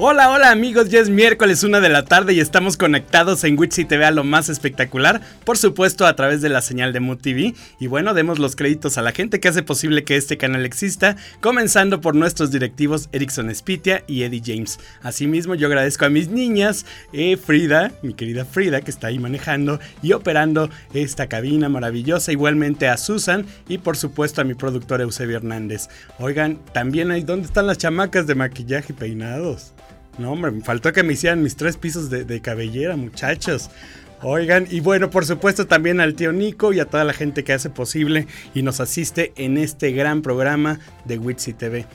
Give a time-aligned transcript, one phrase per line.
[0.00, 3.84] Hola, hola amigos, ya es miércoles una de la tarde y estamos conectados en Witchy
[3.84, 7.56] TV a lo más espectacular, por supuesto a través de la señal de Mood TV.
[7.80, 11.16] Y bueno, demos los créditos a la gente que hace posible que este canal exista,
[11.40, 14.78] comenzando por nuestros directivos Erickson Spitia y Eddie James.
[15.02, 19.80] Asimismo, yo agradezco a mis niñas, eh, Frida, mi querida Frida, que está ahí manejando
[20.00, 25.38] y operando esta cabina maravillosa, igualmente a Susan y por supuesto a mi productor Eusebio
[25.38, 25.88] Hernández.
[26.20, 29.72] Oigan, también hay, ¿dónde están las chamacas de maquillaje y peinados?
[30.18, 33.70] No, hombre, me faltó que me hicieran mis tres pisos de, cabellera, muchachos.
[34.20, 37.52] Oigan, y bueno, por supuesto también al tío Nico y a toda la gente que
[37.52, 41.86] hace posible y nos asiste en este gran programa de Witsy TV.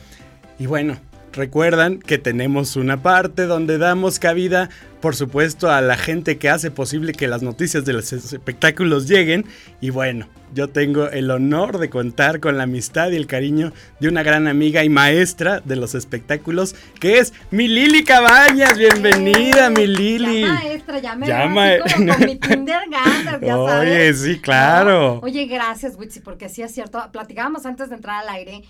[0.58, 0.98] Y bueno,
[1.34, 4.70] recuerdan que tenemos una parte donde damos cabida
[5.04, 9.44] por supuesto, a la gente que hace posible que las noticias de los espectáculos lleguen.
[9.82, 14.08] Y bueno, yo tengo el honor de contar con la amistad y el cariño de
[14.08, 18.78] una gran amiga y maestra de los espectáculos, que es mi Lili Cabañas.
[18.78, 20.44] Bienvenida, mi Lili.
[20.44, 21.70] Ya maestra, ya me Llama...
[21.80, 22.40] con mi
[23.46, 25.20] ya Oye, sí, claro.
[25.20, 27.10] Oye, gracias, Witsi, porque sí es cierto.
[27.12, 28.64] Platicábamos antes de entrar al aire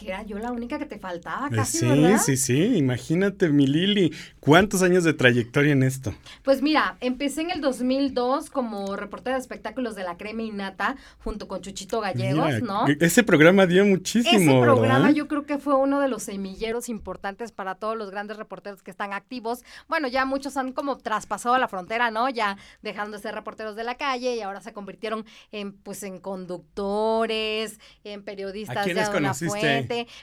[0.00, 3.66] que era yo la única que te faltaba eh, casi, Sí, sí, sí, imagínate, mi
[3.66, 6.14] Lili, ¿cuántos años de trayectoria en esto?
[6.42, 10.96] Pues mira, empecé en el 2002 como reportera de espectáculos de la Crema y Nata
[11.22, 12.86] junto con Chuchito Gallegos, ¿no?
[12.98, 17.52] Ese programa dio muchísimo, Ese programa yo creo que fue uno de los semilleros importantes
[17.52, 19.64] para todos los grandes reporteros que están activos.
[19.86, 22.30] Bueno, ya muchos han como traspasado la frontera, ¿no?
[22.30, 26.20] Ya dejando de ser reporteros de la calle y ahora se convirtieron en pues en
[26.20, 29.34] conductores, en periodistas de una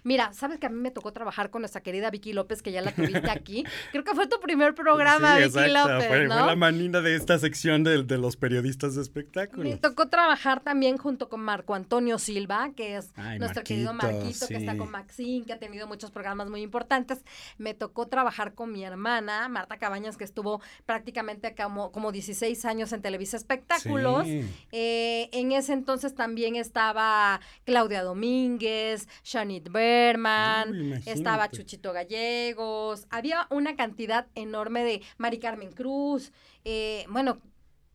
[0.04, 2.82] Mira, sabes que a mí me tocó trabajar con nuestra querida Vicky López, que ya
[2.82, 3.64] la tuviste aquí.
[3.92, 6.08] Creo que fue tu primer programa, Vicky López.
[6.08, 6.38] Fue, ¿no?
[6.38, 9.66] fue la manina de esta sección de, los periodistas de espectáculos.
[9.66, 14.56] Me tocó trabajar también junto con Marco Antonio Silva, que es nuestro querido Marquito, que
[14.56, 17.24] está con Maxine, que ha tenido muchos programas muy importantes.
[17.58, 22.92] Me tocó trabajar con mi hermana, Marta Cabañas, que estuvo prácticamente como, como 16 años
[22.94, 24.26] en Televisa Espectáculos.
[24.72, 33.76] Eh, en ese entonces también estaba Claudia Domínguez, Shani Berman, estaba Chuchito Gallegos, había una
[33.76, 36.32] cantidad enorme de Mari Carmen Cruz,
[36.66, 37.40] eh, bueno,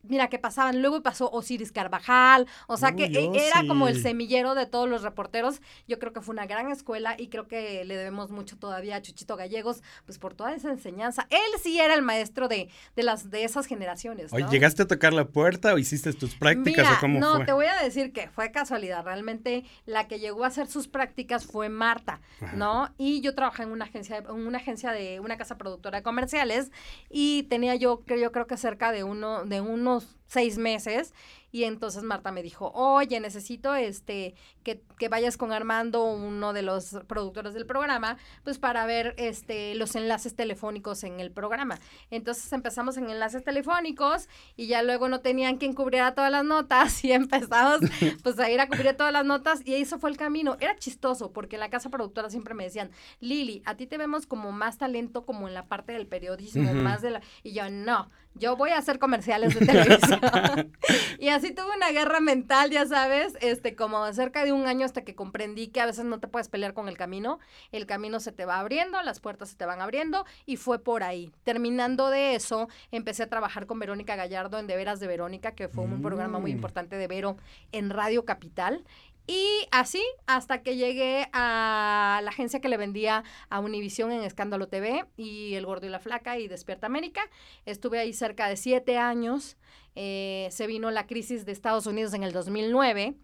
[0.03, 0.81] mira qué pasaban.
[0.81, 5.61] Luego pasó Osiris Carvajal, o sea que era como el semillero de todos los reporteros.
[5.87, 9.01] Yo creo que fue una gran escuela y creo que le debemos mucho todavía a
[9.01, 11.27] Chuchito Gallegos, pues por toda esa enseñanza.
[11.29, 14.31] Él sí era el maestro de, de las de esas generaciones.
[14.33, 17.65] Oye, ¿llegaste a tocar la puerta o hiciste tus prácticas o cómo no, te voy
[17.65, 19.03] a decir que fue casualidad.
[19.03, 22.21] Realmente la que llegó a hacer sus prácticas fue Marta,
[22.55, 22.93] ¿no?
[22.97, 26.71] Y yo trabajé en una agencia, en una agencia de una casa productora de comerciales
[27.09, 31.13] y tenía yo, yo creo que cerca de uno, de uno estamos seis meses
[31.53, 34.33] y entonces Marta me dijo, oye, necesito este
[34.63, 39.75] que, que, vayas con Armando, uno de los productores del programa, pues para ver este
[39.75, 41.77] los enlaces telefónicos en el programa.
[42.09, 47.03] Entonces empezamos en enlaces telefónicos y ya luego no tenían quien cubriera todas las notas
[47.05, 47.81] y empezamos
[48.23, 50.57] pues a ir a cubrir todas las notas y eso fue el camino.
[50.59, 52.89] Era chistoso porque en la casa productora siempre me decían,
[53.19, 57.03] Lili, a ti te vemos como más talento como en la parte del periodismo, más
[57.03, 57.21] de la...
[57.43, 60.19] Y yo, no, yo voy a hacer comerciales de televisión.
[61.19, 65.03] y así tuve una guerra mental, ya sabes, este, como cerca de un año hasta
[65.03, 67.39] que comprendí que a veces no te puedes pelear con el camino,
[67.71, 71.03] el camino se te va abriendo, las puertas se te van abriendo y fue por
[71.03, 71.31] ahí.
[71.43, 75.67] Terminando de eso, empecé a trabajar con Verónica Gallardo en De Veras de Verónica, que
[75.67, 76.55] fue un programa muy mm.
[76.55, 77.37] importante de Vero
[77.71, 78.83] en Radio Capital.
[79.25, 84.67] Y así hasta que llegué a la agencia que le vendía a Univisión en Escándalo
[84.67, 87.21] TV y El Gordo y la Flaca y Despierta América.
[87.65, 89.55] Estuve ahí cerca de siete años.
[89.95, 93.15] Eh, se vino la crisis de Estados Unidos en el 2009.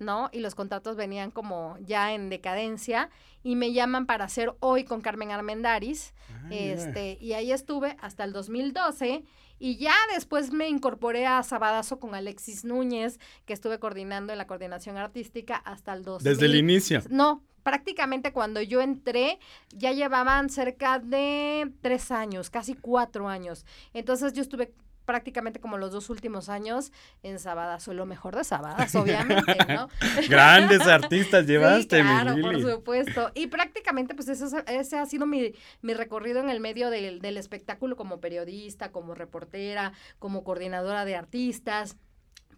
[0.00, 0.28] ¿no?
[0.32, 3.10] Y los contratos venían como ya en decadencia
[3.44, 8.24] y me llaman para hacer hoy con Carmen Armendaris, ah, este, y ahí estuve hasta
[8.24, 9.22] el 2012
[9.58, 14.46] y ya después me incorporé a Sabadazo con Alexis Núñez, que estuve coordinando en la
[14.46, 16.24] coordinación artística hasta el 2000.
[16.24, 17.02] Desde el inicio.
[17.08, 19.38] No, prácticamente cuando yo entré
[19.70, 23.64] ya llevaban cerca de tres años, casi cuatro años.
[23.92, 24.74] Entonces yo estuve
[25.04, 26.92] prácticamente como los dos últimos años
[27.22, 29.88] en Sabadazo, lo mejor de Sabadas, obviamente, ¿no?
[30.28, 33.30] Grandes artistas llevaste, sí, claro, por supuesto.
[33.34, 35.52] Y prácticamente, pues eso, ese ha sido mi,
[35.82, 41.16] mi recorrido en el medio del, del espectáculo como periodista, como reportera, como coordinadora de
[41.16, 41.96] artistas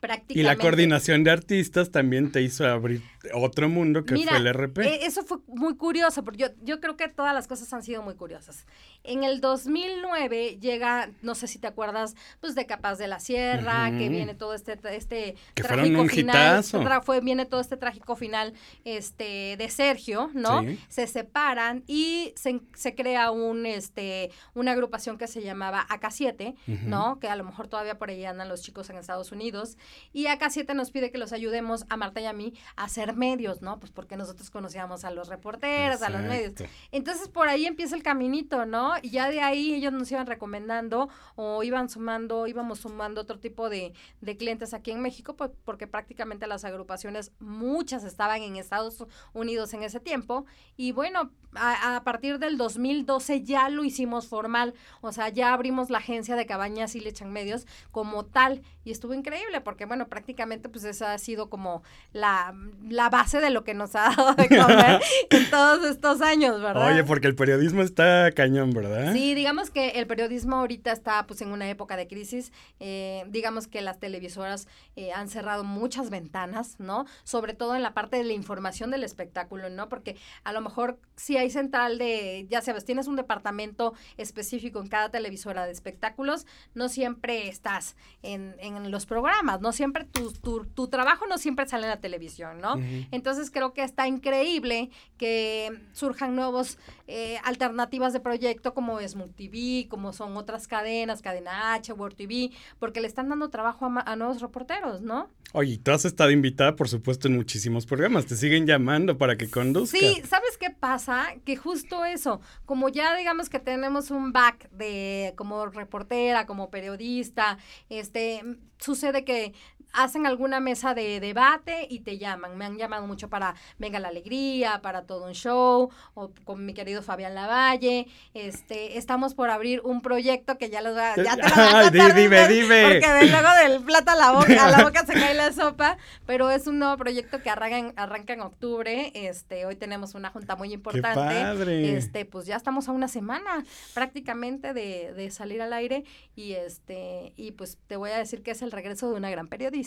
[0.06, 0.40] prácticamente.
[0.40, 3.02] Y la coordinación de artistas también te hizo abrir
[3.34, 4.78] otro mundo que fue el RP.
[4.78, 8.02] E, eso fue muy curioso, porque yo, yo creo que todas las cosas han sido
[8.02, 8.66] muy curiosas.
[9.04, 13.90] En el 2009 llega, no sé si te acuerdas, pues de Capaz de la Sierra,
[13.96, 16.64] que viene todo este, este que trágico un final.
[17.04, 18.54] Fue, viene todo este trágico final
[18.84, 20.64] este, de Sergio, ¿no?
[20.88, 26.54] Se separan y se, se, crea un, este, una agrupación que se llamaba AK7,
[26.84, 27.18] ¿no?
[27.20, 29.76] Que a lo mejor todavía por ahí andan los chicos en Estados Unidos.
[30.12, 33.62] Y AK7 nos pide que los ayudemos a Marta y a mí a hacer medios,
[33.62, 33.78] ¿no?
[33.78, 36.54] Pues porque nosotros conocíamos a los reporteros, a los medios.
[36.92, 38.94] Entonces por ahí empieza el caminito, ¿no?
[39.02, 43.68] Y ya de ahí ellos nos iban recomendando o iban sumando, íbamos sumando otro tipo
[43.68, 49.04] de, de clientes aquí en México, pues porque prácticamente las agrupaciones, muchas estaban en Estados
[49.32, 50.46] Unidos en ese tiempo.
[50.76, 55.98] Y bueno, a, partir del 2012 ya lo hicimos formal, o sea, ya abrimos la
[55.98, 60.84] agencia de Cabañas y Lechan Medios como tal y estuvo increíble porque bueno, prácticamente pues
[60.84, 61.82] esa ha sido como
[62.12, 62.54] la,
[62.88, 65.00] la base de lo que nos ha dado de comer
[65.30, 66.88] en todos estos años, ¿verdad?
[66.88, 69.12] Oye, porque el periodismo está cañón, ¿verdad?
[69.12, 73.66] Sí, digamos que el periodismo ahorita está pues en una época de crisis, eh, digamos
[73.66, 77.06] que las televisoras eh, han cerrado muchas ventanas, ¿no?
[77.24, 79.88] Sobre todo en la parte de la información del espectáculo, ¿no?
[79.88, 84.88] Porque a lo mejor si hay central de, ya sabes, tienes un departamento específico en
[84.88, 90.64] cada televisora de espectáculos, no siempre estás en, en los programas, no siempre tu, tu,
[90.64, 92.80] tu, trabajo no siempre sale en la televisión, ¿no?
[93.10, 99.86] Entonces creo que está increíble que surjan nuevos eh, alternativas de proyecto como es TV,
[99.88, 104.16] como son otras cadenas, Cadena H, World TV, porque le están dando trabajo a, a
[104.16, 105.28] nuevos reporteros, ¿no?
[105.52, 108.26] Oye, tú has estado invitada, por supuesto, en muchísimos programas.
[108.26, 109.98] Te siguen llamando para que conduzcas.
[109.98, 111.28] Sí, ¿sabes qué pasa?
[111.44, 117.58] Que justo eso, como ya digamos que tenemos un back de como reportera, como periodista,
[117.88, 118.42] este,
[118.78, 119.54] sucede que
[119.96, 122.56] hacen alguna mesa de debate y te llaman.
[122.56, 126.74] Me han llamado mucho para Venga la Alegría, para todo un show, o con mi
[126.74, 128.06] querido Fabián Lavalle.
[128.34, 131.82] Este, estamos por abrir un proyecto que ya los va, ya te lo voy a
[131.90, 132.14] contar.
[132.14, 132.82] dime, dime.
[132.82, 135.96] Porque luego del plata a la boca, a la boca se cae la sopa,
[136.26, 139.12] pero es un nuevo proyecto que arranca en, arranca en octubre.
[139.14, 141.34] Este, hoy tenemos una junta muy importante.
[141.34, 141.96] Qué padre.
[141.96, 143.64] Este, pues ya estamos a una semana
[143.94, 146.04] prácticamente de, de salir al aire
[146.34, 149.48] y este, y pues te voy a decir que es el regreso de una gran
[149.48, 149.85] periodista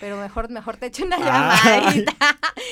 [0.00, 2.12] pero mejor, mejor te echo una llamadita.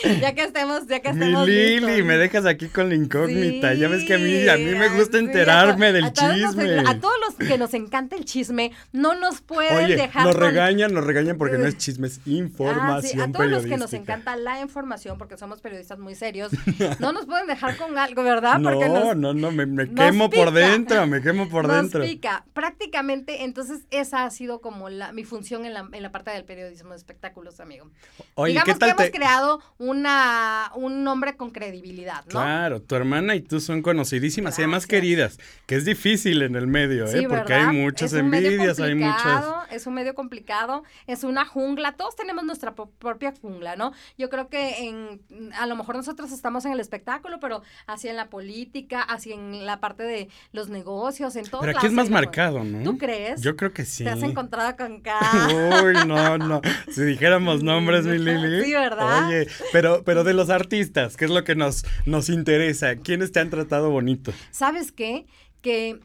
[0.20, 1.46] ya que estemos, ya que estemos.
[1.46, 3.74] Mi Lili, me dejas aquí con la incógnita.
[3.74, 6.80] ya ves que a mí, a mí me gusta enterarme del chisme.
[6.86, 10.26] a todos los que nos encanta el chisme, no nos pueden Oye, dejar.
[10.26, 13.20] Nos regañan, nos regañan porque no es chisme, es información.
[13.20, 16.50] Ah, a todos los que nos encanta la información, porque somos periodistas muy serios,
[16.98, 18.60] no nos pueden dejar con algo, ¿verdad?
[18.68, 22.02] Porque no, no, no, me, quemo por dentro, me quemo por nos dentro.
[22.02, 22.44] Pica.
[22.52, 26.44] Prácticamente, entonces, esa ha sido como la, mi función en la, en la parte del
[26.44, 27.88] periodismo periodismo de espectáculos, amigo.
[28.34, 32.30] Oye, Digamos ¿qué tal que hemos creado una, un nombre con credibilidad, ¿no?
[32.30, 36.66] Claro, tu hermana y tú son conocidísimas y además queridas, que es difícil en el
[36.66, 37.26] medio, ¿eh?
[37.28, 39.44] Porque hay muchas envidias, hay muchas...
[39.70, 43.92] Es un medio complicado, es una jungla, todos tenemos nuestra propia jungla, ¿no?
[44.16, 48.16] Yo creo que en, a lo mejor nosotros estamos en el espectáculo, pero así en
[48.16, 51.60] la política, así en la parte de los negocios, en todo.
[51.60, 52.82] Pero aquí es más marcado, ¿no?
[52.82, 53.40] ¿Tú crees?
[53.42, 54.02] Yo creo que sí.
[54.02, 55.84] Te has encontrado con cada...
[55.84, 56.47] Uy, no, no.
[56.90, 58.64] Si dijéramos nombres, mi Lili.
[58.64, 59.28] Sí, ¿verdad?
[59.28, 62.96] Oye, pero, pero de los artistas, ¿qué es lo que nos, nos interesa?
[62.96, 64.32] ¿Quiénes te han tratado bonito?
[64.50, 65.26] ¿Sabes qué?
[65.60, 66.00] Que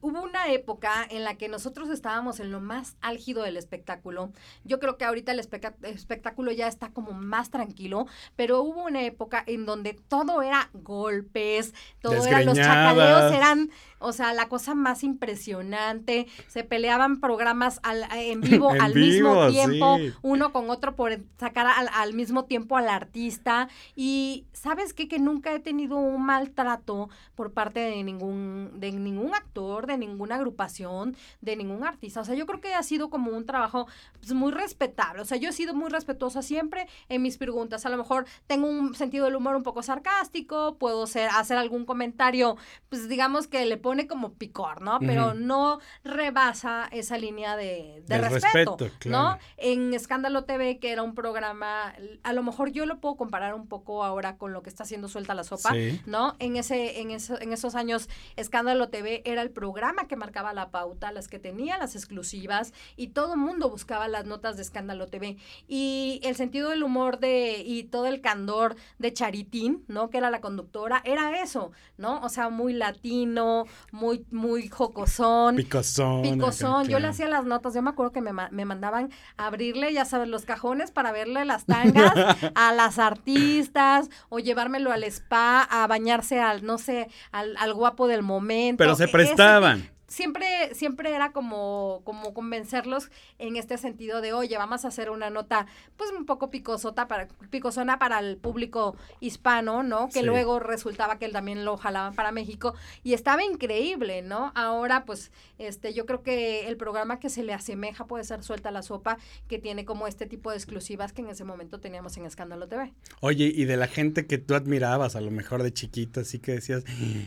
[0.00, 4.32] hubo una época en la que nosotros estábamos en lo más álgido del espectáculo.
[4.64, 8.06] Yo creo que ahorita el espectáculo ya está como más tranquilo,
[8.36, 14.12] pero hubo una época en donde todo era golpes, todo era los chacaleos eran o
[14.12, 16.26] sea, la cosa más impresionante.
[16.48, 22.14] Se peleaban programas al, en vivo al mismo tiempo, uno con otro por sacar al,
[22.14, 23.68] mismo tiempo al artista.
[23.94, 25.08] Y sabes qué?
[25.08, 30.36] Que nunca he tenido un maltrato por parte de ningún, de ningún actor, de ninguna
[30.36, 32.20] agrupación, de ningún artista.
[32.20, 33.86] O sea, yo creo que ha sido como un trabajo
[34.20, 35.22] pues, muy respetable.
[35.22, 37.86] O sea, yo he sido muy respetuosa siempre en mis preguntas.
[37.86, 41.84] A lo mejor tengo un sentido del humor un poco sarcástico, puedo ser, hacer algún
[41.84, 42.56] comentario,
[42.88, 44.98] pues digamos que le pone como picor, ¿no?
[45.00, 49.38] Pero no rebasa esa línea de, respeto, ¿no?
[49.56, 53.68] En Escándalo TV, que era un programa, a lo mejor yo lo puedo comparar un
[53.68, 55.72] poco ahora con lo que está haciendo Suelta la Sopa,
[56.06, 56.34] ¿no?
[56.38, 60.54] En ese, en, eso, en esos años, Escándalo TV era el programa programa que marcaba
[60.54, 64.62] la pauta, las que tenía las exclusivas y todo el mundo buscaba las notas de
[64.62, 65.36] Escándalo TV.
[65.68, 70.08] Y el sentido del humor de y todo el candor de Charitín, ¿no?
[70.08, 72.22] Que era la conductora, era eso, ¿no?
[72.22, 75.56] O sea, muy latino, muy, muy jocosón.
[75.56, 76.22] Picosón.
[76.22, 76.88] Picosón.
[76.88, 77.74] Yo le hacía las notas.
[77.74, 81.44] Yo me acuerdo que me, me mandaban a abrirle, ya sabes, los cajones para verle
[81.44, 82.14] las tangas
[82.54, 88.08] a las artistas o llevármelo al spa a bañarse al, no sé, al, al guapo
[88.08, 88.78] del momento.
[88.78, 89.65] Pero se prestaban
[90.06, 95.30] siempre, siempre era como, como convencerlos en este sentido de, oye, vamos a hacer una
[95.30, 100.08] nota, pues un poco picosota para, picosona para el público hispano, ¿no?
[100.08, 104.52] Que luego resultaba que él también lo jalaban para México y estaba increíble, ¿no?
[104.54, 108.70] Ahora, pues, este, yo creo que el programa que se le asemeja puede ser Suelta
[108.70, 112.26] la Sopa, que tiene como este tipo de exclusivas que en ese momento teníamos en
[112.26, 112.92] Escándalo TV.
[113.20, 116.52] Oye, y de la gente que tú admirabas, a lo mejor de chiquito, así que
[116.52, 116.84] decías,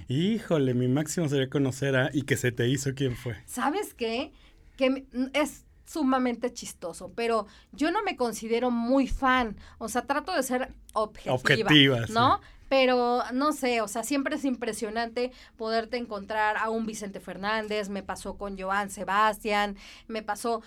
[0.08, 3.36] híjole, mi máximo sería conocer a, y que se te hizo quién fue?
[3.46, 4.32] ¿Sabes qué?
[4.78, 10.44] Que es sumamente chistoso, pero yo no me considero muy fan, o sea, trato de
[10.44, 12.40] ser objetiva, ¿no?
[12.70, 18.04] Pero no sé, o sea, siempre es impresionante poderte encontrar a un Vicente Fernández, me
[18.04, 19.76] pasó con Joan Sebastián,
[20.08, 20.62] me pasó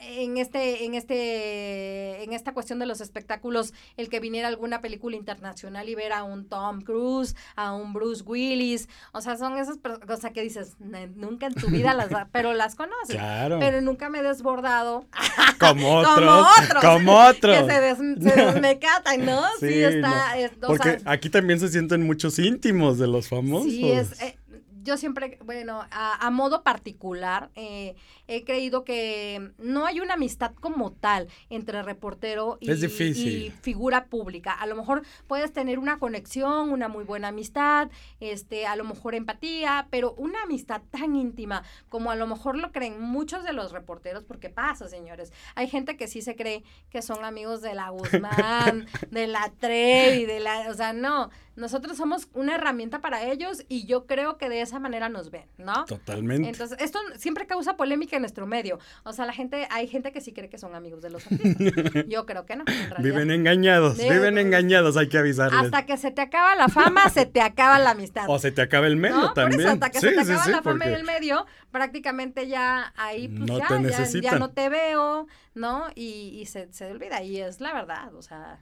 [0.00, 5.16] en este en este en esta cuestión de los espectáculos el que viniera alguna película
[5.16, 9.78] internacional y ver a un Tom Cruise a un Bruce Willis o sea son esas
[10.06, 10.76] cosas que dices
[11.14, 13.16] nunca en tu vida las pero las conoces.
[13.16, 13.58] Claro.
[13.58, 15.06] pero nunca me he desbordado.
[15.58, 16.46] Como otros
[16.80, 20.34] como otros, que se, des, desmecatan no sí, está
[20.66, 23.70] porque aquí también se sienten muchos íntimos de los famosos.
[23.70, 24.36] Sí es eh,
[24.82, 27.94] yo siempre, bueno, a, modo particular, eh,
[28.26, 34.52] he creído que no hay una amistad como tal entre reportero y, y, figura pública.
[34.52, 39.14] A lo mejor puedes tener una conexión, una muy buena amistad, este, a lo mejor
[39.14, 43.72] empatía, pero una amistad tan íntima como a lo mejor lo creen muchos de los
[43.72, 45.32] reporteros, porque pasa, señores.
[45.54, 50.24] Hay gente que sí se cree que son amigos de la Guzmán, de la Trevi,
[50.24, 54.48] de la, o sea, no, nosotros somos una herramienta para ellos y yo creo que
[54.48, 55.84] de esa manera nos ven, ¿no?
[55.84, 56.48] Totalmente.
[56.48, 58.78] Entonces, esto siempre causa polémica en nuestro medio.
[59.04, 62.04] O sea, la gente, hay gente que sí cree que son amigos de los artistas.
[62.08, 62.64] Yo creo que no.
[62.98, 65.64] viven engañados, viven engañados, hay que avisarles.
[65.64, 68.24] Hasta que se te acaba la fama, se te acaba la amistad.
[68.28, 69.58] O se te acaba el medio también.
[69.58, 73.28] Por eso, hasta que se te acaba la fama en el medio, prácticamente ya ahí,
[73.28, 75.86] pues no ya, te ya, no te veo, ¿no?
[75.94, 77.22] Y, y se, se olvida.
[77.22, 78.60] Y es la verdad, o sea.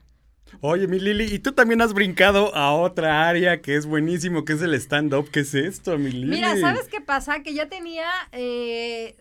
[0.59, 4.53] Oye, mi Lili, y tú también has brincado a otra área que es buenísimo, que
[4.53, 5.29] es el stand-up.
[5.31, 6.27] ¿Qué es esto, mi Lili?
[6.27, 7.41] Mira, ¿sabes qué pasa?
[7.41, 9.15] Que ya tenía eh,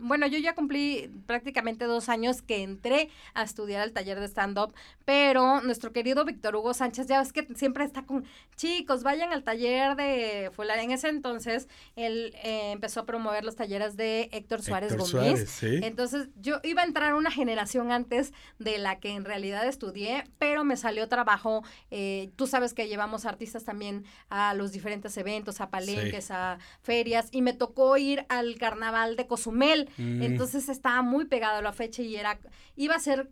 [0.00, 4.74] bueno, yo ya cumplí prácticamente dos años que entré a estudiar el taller de stand-up,
[5.04, 8.24] pero nuestro querido Víctor Hugo Sánchez, ya ves que siempre está con,
[8.56, 10.82] chicos, vayan al taller de fulano.
[10.82, 15.62] En ese entonces, él eh, empezó a promover los talleres de Héctor Suárez Gómez.
[15.62, 20.64] Entonces, yo iba a entrar una generación antes de la que en realidad estudié, pero
[20.64, 21.64] me salió trabajo.
[21.90, 27.28] Eh, tú sabes que llevamos artistas también a los diferentes eventos, a palenques, a ferias,
[27.32, 30.22] y me tocó ir al carnaval de Cozumel Mm.
[30.22, 32.38] Entonces estaba muy pegado a la fecha y era,
[32.76, 33.28] iba a ser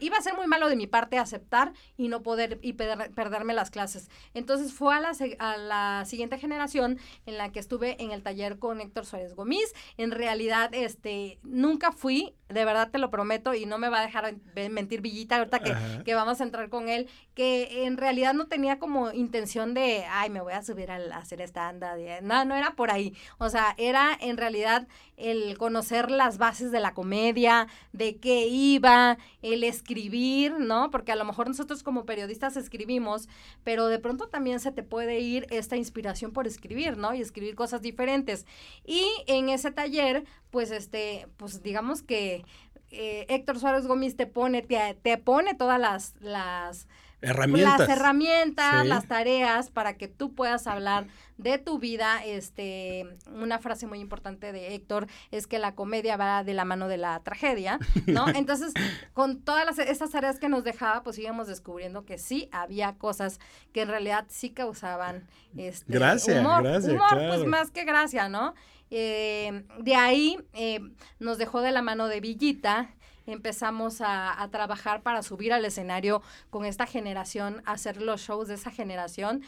[0.00, 3.70] iba a ser muy malo de mi parte aceptar y no poder y perderme las
[3.70, 4.08] clases.
[4.32, 8.58] Entonces fue a la, a la siguiente generación en la que estuve en el taller
[8.58, 9.74] con Héctor Suárez Gómez.
[9.96, 14.06] En realidad, este, nunca fui, de verdad te lo prometo, y no me va a
[14.06, 14.34] dejar
[14.70, 18.78] mentir Villita ahorita que, que vamos a entrar con él, que en realidad no tenía
[18.78, 21.96] como intención de, ay, me voy a subir a, hacer esta anda.
[22.22, 23.14] No, no era por ahí.
[23.38, 29.18] O sea, era en realidad el conocer las bases de la comedia, de qué iba,
[29.42, 30.90] el escribir, ¿no?
[30.90, 33.28] Porque a lo mejor nosotros como periodistas escribimos,
[33.64, 37.14] pero de pronto también se te puede ir esta inspiración por escribir, ¿no?
[37.14, 38.46] Y escribir cosas diferentes.
[38.84, 42.43] Y en ese taller, pues este, pues digamos que
[42.90, 46.88] eh, Héctor Suárez Gómez te pone, te, te pone todas las, las
[47.24, 47.78] herramientas.
[47.78, 52.24] Las herramientas, las tareas para que tú puedas hablar de tu vida.
[52.24, 56.88] Este, una frase muy importante de Héctor es que la comedia va de la mano
[56.88, 58.26] de la tragedia, ¿no?
[58.34, 58.72] Entonces,
[59.12, 63.40] con todas las, estas tareas que nos dejaba, pues íbamos descubriendo que sí había cosas
[63.72, 65.26] que en realidad sí causaban
[65.56, 68.54] este gracias, humor, gracias, humor pues más que gracia, ¿no?
[68.90, 70.80] Eh, de ahí eh,
[71.18, 72.94] nos dejó de la mano de Villita,
[73.26, 78.70] empezamos a, trabajar para subir al escenario con esta generación, hacer los shows de esa
[78.70, 79.42] generación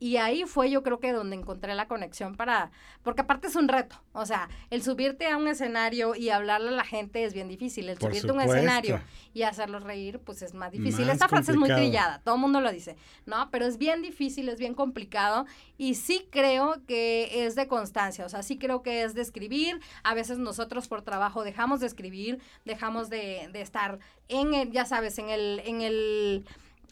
[0.00, 2.70] Y ahí fue yo creo que donde encontré la conexión para,
[3.02, 6.72] porque aparte es un reto, o sea, el subirte a un escenario y hablarle a
[6.72, 9.00] la gente es bien difícil, el subirte a un escenario
[9.34, 11.08] y hacerlos reír pues es más difícil.
[11.08, 13.50] Esta frase es muy trillada, todo el mundo lo dice, ¿no?
[13.50, 18.28] Pero es bien difícil, es bien complicado y sí creo que es de constancia, o
[18.28, 22.40] sea, sí creo que es de escribir, a veces nosotros por trabajo dejamos de escribir,
[22.64, 26.44] dejamos de, de estar en el, ya sabes, en el, en el,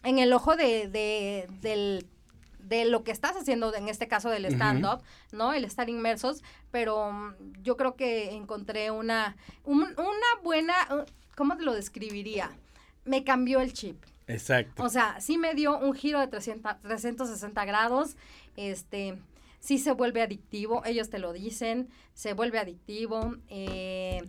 [0.03, 2.07] en el ojo de, de del
[2.69, 5.53] de lo que estás haciendo, en este caso del stand-up, ¿no?
[5.53, 9.97] El estar inmersos, pero mm, yo creo que encontré una, una
[10.43, 11.05] buena, uh,
[11.37, 12.51] ¿cómo te lo describiría?
[13.05, 14.03] Me cambió el chip.
[14.27, 14.83] Exacto.
[14.83, 18.17] O sea, sí me dio un giro de 300, 360 grados,
[18.57, 19.19] este,
[19.61, 24.25] sí se vuelve adictivo, ellos te lo dicen, se vuelve adictivo, eh,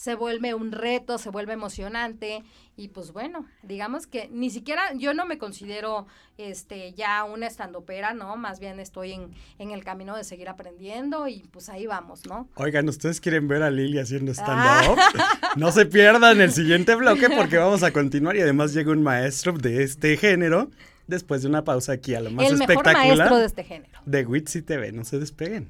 [0.00, 2.42] se vuelve un reto, se vuelve emocionante
[2.74, 6.06] y pues bueno, digamos que ni siquiera yo no me considero
[6.38, 8.38] este ya una estandopera, ¿no?
[8.38, 12.48] Más bien estoy en, en el camino de seguir aprendiendo y pues ahí vamos, ¿no?
[12.54, 14.96] Oigan, ¿ustedes quieren ver a Lili haciendo stand-up?
[14.98, 15.52] Ah.
[15.56, 19.52] No se pierdan el siguiente bloque porque vamos a continuar y además llega un maestro
[19.52, 20.70] de este género
[21.08, 22.94] después de una pausa aquí a lo más el espectacular.
[22.94, 24.00] Mejor maestro de este género.
[24.06, 25.68] De Witsi TV, no se despeguen.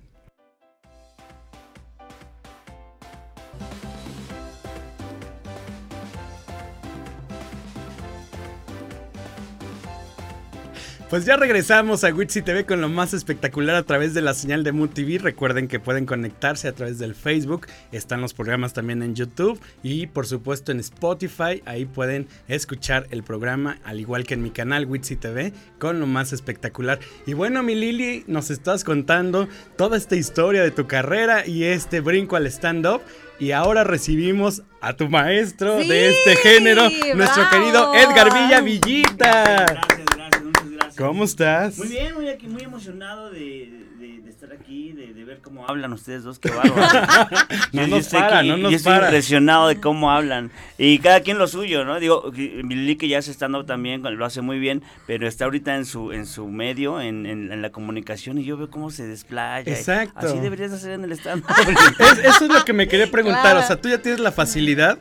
[11.10, 14.62] Pues ya regresamos a Witsi TV con lo más espectacular a través de la señal
[14.62, 15.18] de Mood TV.
[15.18, 17.66] Recuerden que pueden conectarse a través del Facebook.
[17.90, 21.64] Están los programas también en YouTube y por supuesto en Spotify.
[21.66, 26.06] Ahí pueden escuchar el programa al igual que en mi canal Witsi TV con lo
[26.06, 27.00] más espectacular.
[27.26, 31.98] Y bueno, mi Lili, nos estás contando toda esta historia de tu carrera y este
[31.98, 33.00] brinco al stand-up.
[33.40, 39.66] Y ahora recibimos a tu maestro de este género, nuestro querido Edgar Villa Villita.
[39.66, 40.59] Gracias, gracias.
[41.00, 41.78] ¿Cómo estás?
[41.78, 45.66] Muy bien, muy, aquí, muy emocionado de, de, de estar aquí, de, de, ver cómo
[45.66, 47.30] hablan ustedes dos, qué bárbaro.
[47.72, 50.50] no, nos para, no nos yo estoy impresionado de cómo hablan.
[50.76, 51.98] Y cada quien lo suyo, ¿no?
[52.00, 55.74] Digo, Lili que ya se está dando también, lo hace muy bien, pero está ahorita
[55.74, 59.06] en su, en su medio, en, en, en la comunicación, y yo veo cómo se
[59.06, 59.72] desplaya.
[59.72, 60.26] Exacto.
[60.26, 61.44] Así deberías hacer en el stand
[62.24, 63.60] eso es lo que me quería preguntar, claro.
[63.60, 64.98] o sea, tú ya tienes la facilidad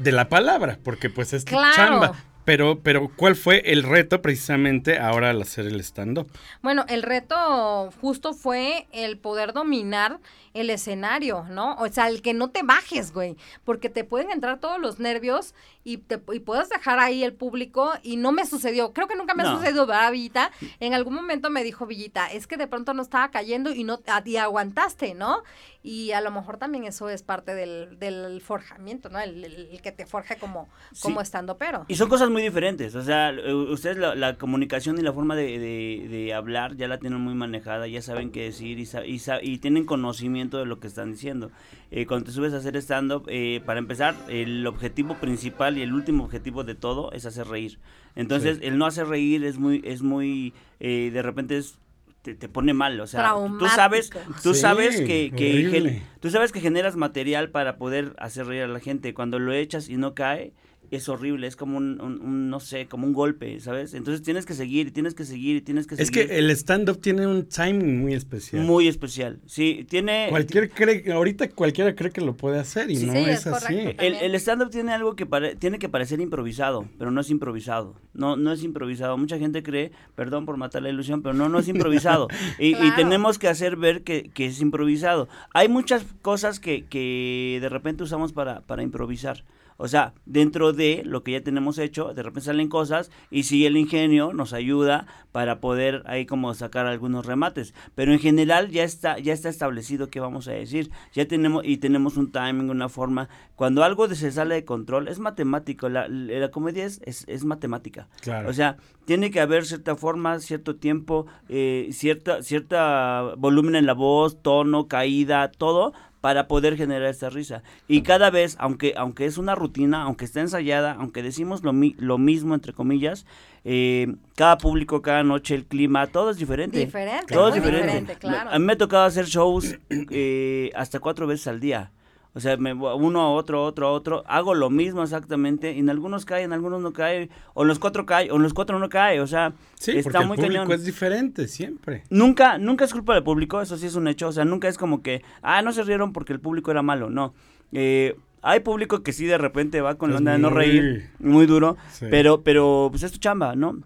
[0.00, 1.76] de la palabra, porque pues es claro.
[1.76, 2.16] chamba.
[2.46, 6.30] Pero, pero, ¿cuál fue el reto precisamente ahora al hacer el stand-up?
[6.62, 10.20] Bueno, el reto justo fue el poder dominar
[10.54, 11.74] el escenario, ¿no?
[11.74, 15.54] O sea, el que no te bajes, güey, porque te pueden entrar todos los nervios
[15.84, 19.34] y, te, y puedes dejar ahí el público y no me sucedió, creo que nunca
[19.34, 19.50] me no.
[19.50, 20.50] ha sucedido, ¿verdad, Villita?
[20.80, 24.00] En algún momento me dijo Villita, es que de pronto no estaba cayendo y no
[24.24, 25.42] y aguantaste, ¿no?
[25.82, 29.20] Y a lo mejor también eso es parte del, del forjamiento, ¿no?
[29.20, 30.68] El, el, el, que te forja como,
[31.00, 31.22] como sí.
[31.22, 31.84] estando pero.
[31.86, 33.34] Y son cosas muy diferentes, o sea,
[33.70, 37.34] ustedes la, la comunicación y la forma de, de, de, hablar ya la tienen muy
[37.34, 41.50] manejada, ya saben qué decir y, y, y tienen conocimiento de lo que están diciendo.
[41.90, 45.92] Eh, cuando te subes a hacer stand-up, eh, para empezar, el objetivo principal y el
[45.92, 47.78] último objetivo de todo es hacer reír.
[48.14, 48.66] Entonces, sí.
[48.66, 51.78] el no hacer reír es muy, es muy, eh, de repente es
[52.22, 54.10] te, te, pone mal, o sea, tú sabes,
[54.42, 58.68] tú sí, sabes que, que tú sabes que generas material para poder hacer reír a
[58.68, 59.14] la gente.
[59.14, 60.52] Cuando lo echas y no cae,
[60.90, 63.94] es horrible, es como un, un, un, no sé, como un golpe, ¿sabes?
[63.94, 66.22] Entonces tienes que seguir, tienes que seguir, tienes que es seguir.
[66.22, 68.62] Es que el stand-up tiene un timing muy especial.
[68.62, 70.26] Muy especial, sí, tiene...
[70.30, 73.46] Cualquier cree, ahorita cualquiera cree que lo puede hacer y sí, no sí, es, es
[73.46, 73.76] así.
[73.98, 77.96] El, el stand-up tiene algo que pare, tiene que parecer improvisado, pero no es improvisado,
[78.14, 79.16] no, no es improvisado.
[79.16, 82.28] Mucha gente cree, perdón por matar la ilusión, pero no, no es improvisado.
[82.58, 82.86] y, claro.
[82.86, 85.28] y, tenemos que hacer ver que, que, es improvisado.
[85.52, 89.44] Hay muchas cosas que, que de repente usamos para, para improvisar.
[89.76, 93.66] O sea, dentro de lo que ya tenemos hecho, de repente salen cosas y sí
[93.66, 97.74] el ingenio nos ayuda para poder ahí como sacar algunos remates.
[97.94, 100.90] Pero en general ya está, ya está establecido qué vamos a decir.
[101.12, 103.28] Ya tenemos, y tenemos un timing, una forma.
[103.54, 105.88] Cuando algo se sale de control, es matemático.
[105.88, 108.08] La, la comedia es, es, es, matemática.
[108.22, 108.48] Claro.
[108.48, 113.94] O sea, tiene que haber cierta forma, cierto tiempo, eh, cierta, cierta volumen en la
[113.94, 115.92] voz, tono, caída, todo
[116.26, 117.62] para poder generar esta risa.
[117.86, 121.94] Y cada vez, aunque, aunque es una rutina, aunque está ensayada, aunque decimos lo, mi,
[121.98, 123.26] lo mismo, entre comillas,
[123.62, 126.80] eh, cada público, cada noche, el clima, todo es diferente.
[126.80, 127.32] Diferente.
[127.32, 127.86] Todo es diferente.
[127.86, 128.50] diferente claro.
[128.50, 131.92] A mí me ha tocado hacer shows eh, hasta cuatro veces al día.
[132.36, 135.88] O sea, me, uno a otro, otro a otro, hago lo mismo exactamente, y en
[135.88, 138.78] algunos cae, en algunos no cae, o en los cuatro cae, o en los cuatro
[138.78, 140.72] no cae, o sea, sí, está muy el público cañón.
[140.78, 142.04] es diferente siempre.
[142.10, 144.76] Nunca, nunca es culpa del público, eso sí es un hecho, o sea, nunca es
[144.76, 147.32] como que, ah, no se rieron porque el público era malo, no.
[147.72, 151.46] Eh, hay público que sí de repente va con la onda de no reír, muy
[151.46, 152.04] duro, sí.
[152.10, 153.78] pero, pero pues es tu chamba, ¿no?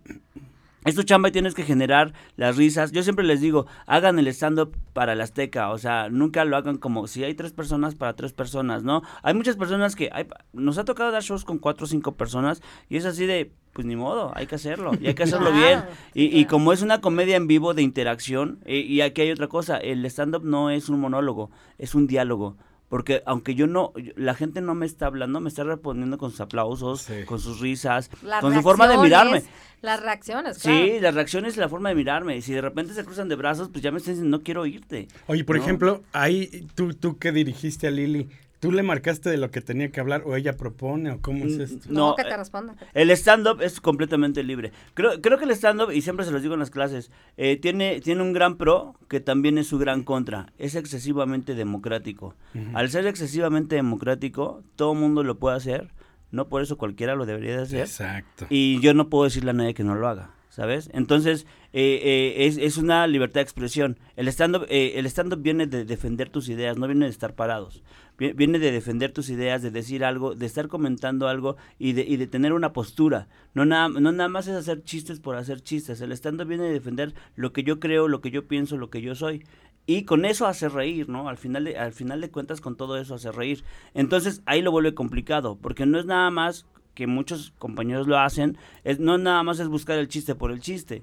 [0.85, 2.93] Es tu chamba y tienes que generar las risas.
[2.93, 6.79] Yo siempre les digo, hagan el stand-up para el Azteca, o sea, nunca lo hagan
[6.79, 9.03] como si hay tres personas para tres personas, ¿no?
[9.23, 12.63] Hay muchas personas que hay, nos ha tocado dar shows con cuatro o cinco personas
[12.89, 15.85] y es así de, pues ni modo, hay que hacerlo y hay que hacerlo bien.
[16.15, 19.49] Y, y, como es una comedia en vivo de interacción, y, y aquí hay otra
[19.49, 22.57] cosa, el stand-up no es un monólogo, es un diálogo
[22.91, 26.41] porque aunque yo no, la gente no me está hablando, me está respondiendo con sus
[26.41, 29.45] aplausos, con sus risas, con su forma de mirarme.
[29.81, 30.79] Las reacciones, claro.
[30.79, 32.37] Sí, las reacciones y la forma de mirarme.
[32.37, 34.67] Y si de repente se cruzan de brazos, pues ya me están diciendo, no quiero
[34.67, 35.07] irte.
[35.29, 38.29] Oye, por ejemplo, ahí tú, tú que dirigiste a Lili,
[38.61, 41.57] ¿Tú le marcaste de lo que tenía que hablar o ella propone o cómo es
[41.57, 41.89] mm, esto?
[41.89, 42.77] No, que te responda.
[42.93, 44.71] El stand-up es completamente libre.
[44.93, 48.01] Creo, creo que el stand-up, y siempre se los digo en las clases, eh, tiene,
[48.03, 50.53] tiene un gran pro que también es su gran contra.
[50.59, 52.35] Es excesivamente democrático.
[52.75, 55.95] Al ser excesivamente democrático, todo mundo lo puede hacer.
[56.31, 57.81] No por eso cualquiera lo debería de hacer.
[57.81, 58.47] Exacto.
[58.51, 60.35] Y yo no puedo decirle a nadie que no lo haga.
[60.51, 60.91] ¿sabes?
[60.93, 63.99] Entonces, eh, eh, es, es, una libertad de expresión.
[64.17, 67.35] El stand-up eh, el stand -up viene de defender tus ideas, no viene de estar
[67.35, 67.83] parados.
[68.21, 72.19] Viene de defender tus ideas, de decir algo, de estar comentando algo y de, y
[72.19, 73.29] de tener una postura.
[73.55, 76.01] No nada, no nada más es hacer chistes por hacer chistes.
[76.03, 79.01] El stand-up viene de defender lo que yo creo, lo que yo pienso, lo que
[79.01, 79.43] yo soy
[79.87, 81.29] y con eso hace reír, ¿no?
[81.29, 83.65] Al final de, al final de cuentas con todo eso hace reír.
[83.95, 86.67] Entonces ahí lo vuelve complicado, porque no es nada más
[87.01, 90.61] que muchos compañeros lo hacen, es, no nada más es buscar el chiste por el
[90.61, 91.03] chiste.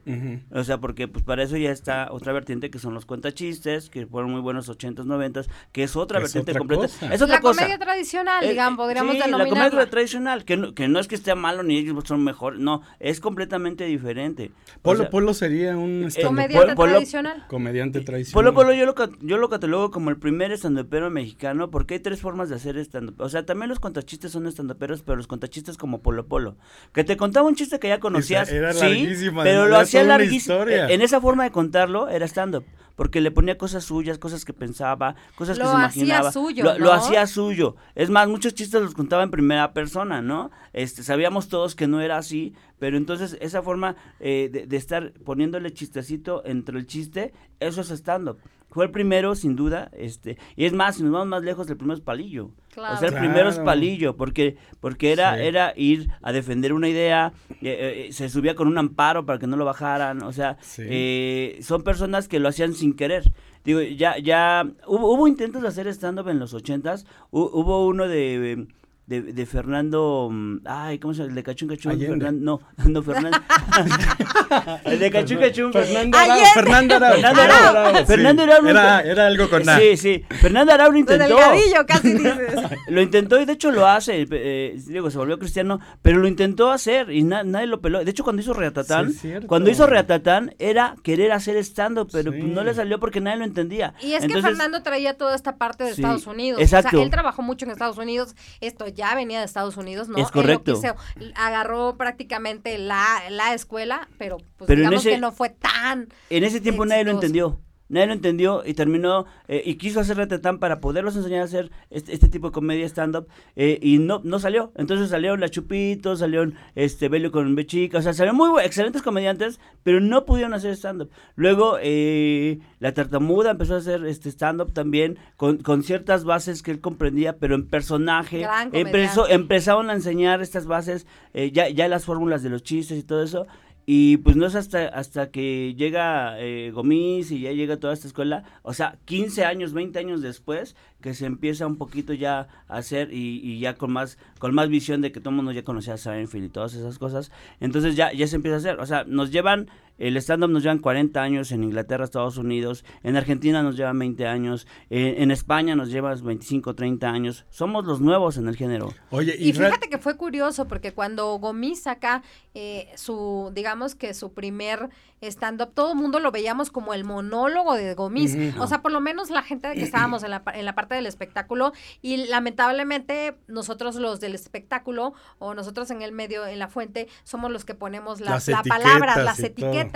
[0.51, 4.05] O sea, porque pues para eso ya está otra vertiente que son los cuentachistes, que
[4.05, 6.86] fueron muy buenos 80s, 90 que es otra vertiente completa.
[6.86, 10.88] Es otra la comedia tradicional, eh, digamos, podríamos sí, la comedia tradicional, que no, que
[10.88, 14.51] no es que esté malo ni ellos son mejor, no, es completamente diferente.
[14.83, 17.45] Polo Polo sería un eh, comediante tradicional.
[17.47, 18.33] Comediante tradicional.
[18.36, 22.21] Polo Polo yo lo, yo lo catalogo como el primer estandopero mexicano porque hay tres
[22.21, 25.87] formas de hacer stand O sea, también los contachistes son estandoperos, pero los contachistes como
[26.02, 26.58] Polo Polo.
[26.93, 28.50] Que te contaba un chiste que ya conocías.
[28.50, 29.08] Era sí,
[29.43, 30.63] pero lo hacía larguísimo.
[30.67, 32.65] En esa forma de contarlo era stand-up.
[32.95, 36.32] Porque le ponía cosas suyas, cosas que pensaba, cosas que se imaginaba.
[36.32, 37.76] Suyo, lo, lo hacía suyo.
[37.93, 40.50] Es más, muchos chistes los contaba en primera persona, ¿no?
[40.73, 45.13] Este, sabíamos todos que no era así, pero entonces esa forma eh, de, de, estar
[45.23, 48.39] poniéndole chistecito entre el chiste, eso es stand-up.
[48.77, 51.77] Fue el primero, sin duda, este, y es más, si nos vamos más lejos, el
[51.77, 52.51] primero es Palillo.
[52.75, 52.93] Claro.
[52.93, 53.27] O sea, el Claro.
[53.27, 55.41] primero es Palillo, porque, porque era, Sí.
[55.45, 59.47] era ir a defender una idea, eh, eh, se subía con un amparo para que
[59.47, 60.83] no lo bajaran, o sea, Sí.
[60.85, 63.23] eh, son personas que lo hacían sin querer.
[63.65, 68.07] Digo, ya, ya, hubo, hubo intentos de hacer stand-up en los ochentas, hu- hubo uno
[68.07, 68.67] de...
[69.08, 71.30] De, de Fernando, mm, ay, ¿cómo se llama?
[71.30, 71.93] El de Cachún Cachún.
[71.98, 73.38] Fernan- no, no, Fernando.
[74.84, 75.72] el de Cachún Cachún.
[75.74, 76.39] Fernando Arau.
[76.54, 77.13] Fernando Arau.
[77.13, 77.96] Fernando Arau.
[77.98, 78.06] sí.
[78.06, 78.67] Fernando Arau.
[78.67, 79.78] Era, era algo con A.
[79.80, 80.26] Sí, sí.
[80.41, 81.24] Fernando Arau lo intentó.
[81.26, 82.54] delgadillo, casi dices.
[82.89, 84.26] Lo intentó y de hecho lo hace.
[84.32, 88.04] eh, digo, se volvió cristiano, pero lo intentó hacer y na- nadie lo peló.
[88.04, 92.41] De hecho, cuando hizo Reatatán, Sí, cuando hizo Reatatán era querer hacer stand-up, pero Sí.
[92.43, 93.93] no le salió porque nadie lo entendía.
[94.02, 96.60] Y es que Fernando traía toda esta parte de Sí, Estados Unidos.
[96.60, 96.91] O exacto.
[96.91, 98.36] sea, él trabajó mucho en Estados Unidos.
[98.62, 100.17] Esto ya venía de Estados Unidos, ¿no?
[100.17, 100.71] Es correcto.
[100.71, 105.31] Él lo quiso- agarró prácticamente la, la escuela, pero pues Pero digamos ese- que no
[105.31, 106.10] fue tan.
[106.29, 107.62] En ese tiempo nadie lo entendió.
[107.89, 111.71] Nadie lo entendió y terminó eh, y quiso hacer Retatán para poderlos enseñar a hacer
[111.89, 114.71] este, este tipo de comedia stand-up eh, y no, no salió.
[114.76, 119.02] Entonces salieron La Chupito, salieron este Belio con B chica, o sea, salieron muy excelentes
[119.02, 121.10] comediantes, pero no pudieron hacer stand-up.
[121.36, 126.71] Luego eh, La Tartamuda empezó a hacer este stand-up también con, con ciertas bases que
[126.71, 128.39] él comprendía, pero en personaje.
[128.39, 132.97] Gran Empezó, empezaron a enseñar estas bases, eh, ya, ya las fórmulas de los chistes
[132.97, 133.47] y todo eso.
[133.89, 138.06] Y pues no es hasta, hasta que llega eh, Gomis y ya llega toda esta
[138.06, 142.78] escuela, o sea, 15 años, 20 años después, que se empieza un poquito ya a
[142.80, 145.63] hacer y, y ya con más con más visión de que todo el mundo ya
[145.63, 147.32] conocía a Seinfeld y todas esas cosas.
[147.62, 150.79] Entonces ya, ya se empieza a hacer, o sea, nos llevan, el stand-up nos llevan
[150.79, 155.75] 40 años en Inglaterra, Estados Unidos, en Argentina nos llevan 20 años, eh, en España
[155.75, 157.45] nos llevan 25, 30 años.
[157.49, 158.93] Somos los nuevos en el género.
[159.10, 164.13] Oye, y, Y fíjate que fue curioso porque cuando Gomis saca eh, su, digamos que
[164.13, 164.89] su primer
[165.21, 168.36] stand-up, todo el mundo lo veíamos como el monólogo de Gomis.
[168.60, 171.07] O sea, por lo menos la gente que estábamos en la, en la parte del
[171.07, 177.07] espectáculo y lamentablemente nosotros los del espectáculo o nosotros en el medio, en la fuente,
[177.23, 179.87] somos los que ponemos la, Las la palabra, etiquetas las y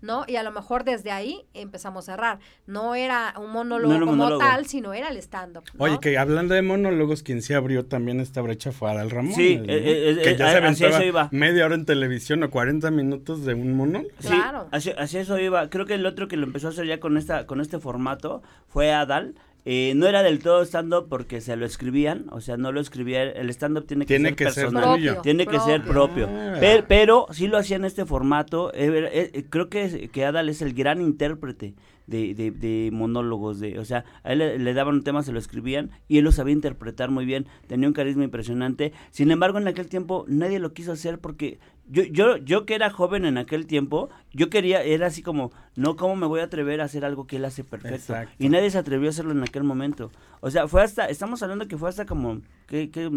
[0.00, 0.24] ¿no?
[0.26, 2.38] Y a lo mejor desde ahí empezamos a errar.
[2.66, 4.40] No era un monólogo No era un como monólogo.
[4.44, 5.64] tal, sino era el stand-up.
[5.74, 5.84] ¿no?
[5.84, 9.32] Oye, que hablando de monólogos, quien se abrió también esta brecha fue Adal Ramón.
[9.34, 9.64] Sí, ¿no?
[9.64, 11.28] eh, eh, que eh, ya se hacia eso iba.
[11.32, 14.08] media hora en televisión o 40 minutos de un monólogo.
[14.18, 14.68] Sí, Claro.
[14.70, 15.68] así, así eso iba.
[15.70, 18.42] Creo que el otro que lo empezó a hacer ya con esta con este formato
[18.68, 19.34] fue Adal.
[19.70, 23.22] Eh, no era del todo stand-up porque se lo escribían, o sea, no lo escribía,
[23.24, 25.20] el stand-up tiene que tiene ser que personal, ser tuyo.
[25.20, 26.26] tiene que ser propio.
[26.26, 26.56] Ah.
[26.58, 30.62] Pero, pero sí lo hacía en este formato, eh, eh, creo que, que Adal es
[30.62, 31.74] el gran intérprete
[32.06, 35.32] de, de, de monólogos, de, o sea, a él le, le daban un tema, se
[35.32, 38.94] lo escribían y él lo sabía interpretar muy bien, tenía un carisma impresionante.
[39.10, 42.90] Sin embargo, en aquel tiempo nadie lo quiso hacer porque yo, yo, yo que era
[42.90, 46.80] joven en aquel tiempo, yo quería, era así como, no, ¿cómo me voy a atrever
[46.80, 47.96] a hacer algo que él hace perfecto?
[47.96, 48.34] Exacto.
[48.38, 50.10] Y nadie se atrevió a hacerlo en aquel momento.
[50.40, 53.10] O sea, fue hasta, estamos hablando que fue hasta como, que, que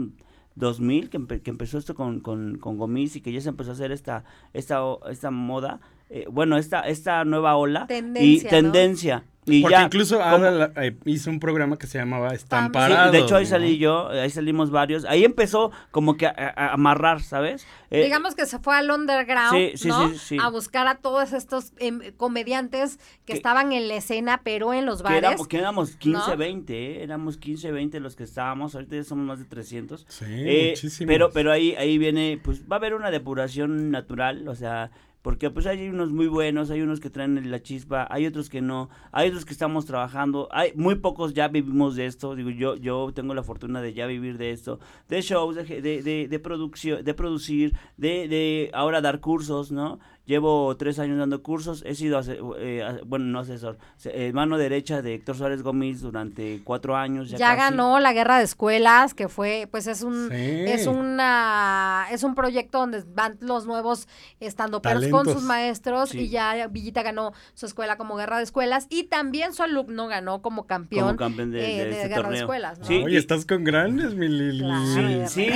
[0.55, 3.71] 2000 que, empe- que empezó esto con, con, con Gomis y que ya se empezó
[3.71, 5.79] a hacer esta, esta, esta moda,
[6.13, 8.49] eh, bueno, esta, esta nueva ola Tendencia, y ¿no?
[8.49, 9.23] tendencia.
[9.43, 13.11] Y Porque ya, incluso Ada eh, hizo un programa que se llamaba Sí, Sí, Parados.
[13.11, 13.49] de hecho ahí ¿no?
[13.49, 15.03] salí yo, ahí salimos varios.
[15.05, 17.65] Ahí empezó como que a, amarrar, ¿sabes?
[17.89, 20.09] Eh, Digamos que se fue al underground, Sí, sí, ¿no?
[20.09, 20.37] sí, sí.
[20.39, 24.85] A buscar a todos estos em, comediantes que, Que- estaban en la escena, pero en
[24.85, 25.17] los que bares.
[25.23, 26.37] éramos, que éramos 15, ¿no?
[26.37, 27.03] 20, ¿eh?
[27.03, 30.05] éramos 15, 20 los que estábamos, ahorita ya somos más de 300.
[30.07, 31.07] Sí, Eh, muchísimos.
[31.11, 35.49] pero pero ahí ahí viene pues va a haber una depuración natural o sea porque
[35.49, 38.89] pues hay unos muy buenos hay unos que traen la chispa hay otros que no
[39.11, 43.11] hay otros que estamos trabajando hay muy pocos ya vivimos de esto digo yo yo
[43.13, 44.79] tengo la fortuna de ya vivir de esto
[45.09, 49.99] de shows de de, de, de producción de producir de, de ahora dar cursos no
[50.31, 54.57] llevo tres años dando cursos he sido ase- eh, bueno no asesor se- eh, mano
[54.57, 57.59] derecha de Héctor Suárez Gómez durante cuatro años ya, ya casi.
[57.71, 60.35] ganó la guerra de escuelas, que fue, pues es un, Sí.
[60.35, 64.07] es una, es un proyecto donde van los nuevos
[64.39, 65.33] estandoperos con Talentos.
[65.33, 66.19] sus maestros Sí.
[66.21, 70.41] y ya Villita ganó su escuela como guerra de escuelas y también su alumno ganó
[70.41, 72.39] como campeón, Como campeón de- eh, de este guerra de torneo.
[72.41, 72.85] escuelas, ¿no?
[72.85, 74.59] Sí, Oye, y- estás con grandes, mi Lili.
[74.59, 75.27] Claro.
[75.27, 75.47] Sí,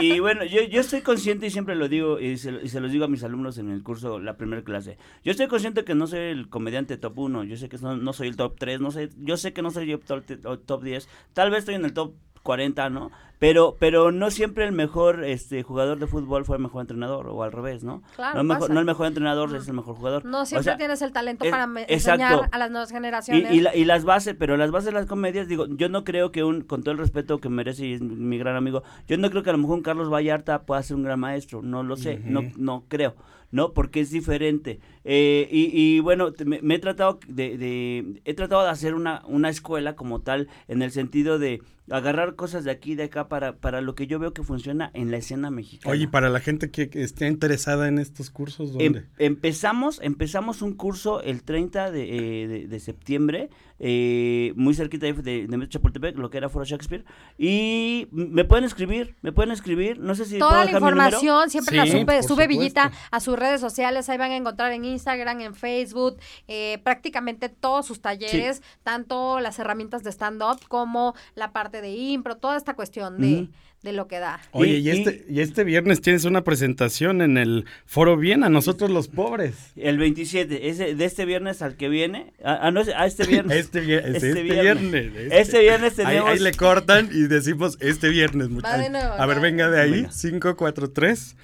[0.00, 2.80] y, y bueno, yo, yo estoy consciente y siempre lo digo y se, y se
[2.80, 4.96] los digo a mis alumnos en el curso, la primera clase.
[5.24, 8.12] Yo estoy consciente que no soy el comediante top 1, yo sé que no, no
[8.12, 10.24] soy el top 3, no sé, yo sé que no soy el top,
[10.66, 13.10] top 10, tal vez estoy en el top 40, ¿no?
[13.38, 17.42] Pero, pero no siempre el mejor este, jugador de fútbol fue el mejor entrenador, o
[17.42, 18.02] al revés, ¿no?
[18.16, 20.24] Claro, no, el mejor, no el mejor entrenador es el mejor jugador.
[20.24, 22.22] No O siempre sea, tienes el talento es- para me- exacto.
[22.22, 23.50] enseñar a las nuevas generaciones.
[23.52, 26.32] y, la- y las bases, pero las bases de las comedias, digo, yo no creo
[26.32, 29.16] que un, con todo el respeto que merece y es mi, mi gran amigo, yo
[29.18, 31.82] no creo que a lo mejor un Carlos Vallarta pueda ser un gran maestro, no
[31.82, 33.14] lo sé, no, no creo,
[33.54, 33.72] ¿no?
[33.72, 34.80] Porque es diferente.
[35.04, 39.22] Eh, y, y bueno, me, me he tratado de, de- he tratado de hacer una,
[39.26, 43.28] una escuela como tal, en el sentido de agarrar cosas de aquí y de acá
[43.28, 45.92] para, para lo que yo veo que funciona en la escena mexicana.
[45.92, 49.08] Oye, y para la gente que que esté interesada en estos cursos, Em- ¿dónde?
[49.18, 52.04] empezamos, empezamos un curso el 30 de,
[52.44, 56.64] eh, de- de septiembre, eh, muy cerquita de, de, de Chapultepec, lo que era Foro
[56.64, 57.04] Shakespeare.
[57.36, 60.88] Y me pueden escribir, me pueden escribir, no sé si puedo Toda la dejar mi
[60.90, 61.06] número.
[61.08, 62.48] información siempre la Sí, sube, por sube supuesto.
[62.48, 66.16] Villita a sus redes sociales, ahí van a encontrar en Instagram, en Facebook,
[66.48, 72.36] eh, prácticamente todos sus talleres, tanto las herramientas de stand-up como la parte de impro,
[72.36, 73.48] toda esta cuestión de,
[73.82, 74.40] de lo que da.
[74.52, 78.48] Oye, y- y, este, y este viernes tienes una presentación en el Foro Bien, a
[78.48, 79.72] nosotros los pobres.
[79.76, 83.56] El 27, ese, de este viernes al que viene, a, a no, a este viernes.
[83.64, 84.90] Este, Este este viernes.
[85.12, 85.32] viernes.
[85.32, 86.30] Este viernes tenemos...
[86.30, 88.48] ahí le cortan y decimos este viernes.
[88.64, 90.12] Va de nuevo, a ver, venga de ahí, Venga.
[90.12, 91.36] 5, 4, 3.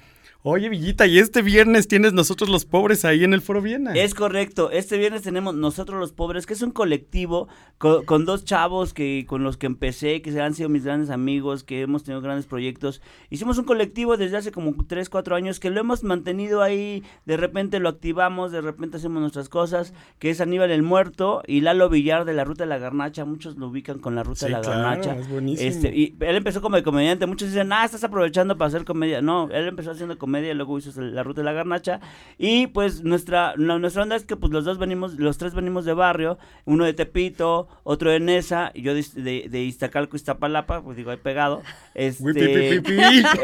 [0.43, 3.93] Oye, Villita, y este viernes tienes nosotros los pobres ahí en el Foro Viena.
[3.93, 4.71] Es correcto.
[4.71, 9.25] Este viernes tenemos Nosotros los Pobres, que es un colectivo co- con, dos chavos que
[9.27, 13.03] con los que empecé, que han sido mis grandes amigos, que hemos tenido grandes proyectos.
[13.29, 17.03] Hicimos un colectivo desde hace como 3, 4 años que lo hemos mantenido ahí.
[17.27, 21.61] De repente lo activamos, de repente hacemos nuestras cosas, que es Aníbal el Muerto y
[21.61, 23.25] Lalo Villar de la Ruta de la Garnacha.
[23.25, 25.15] Muchos lo ubican con la Ruta Sí, de la claro, Garnacha.
[25.19, 25.69] es buenísimo.
[25.69, 27.27] Este, y él empezó como de comediante.
[27.27, 29.21] Muchos dicen, ah, estás aprovechando para hacer comedia.
[29.21, 31.99] No, él empezó haciendo comedia, luego hizo la ruta de la garnacha.
[32.37, 35.85] Y pues nuestra, no, nuestra onda es que pues los dos venimos, los tres venimos
[35.85, 40.81] de barrio, uno de Tepito, otro de Nesa, y yo de, de, de Iztacalco, Iztapalapa,
[40.81, 41.61] pues digo, ahí pegado.
[41.93, 42.75] Este,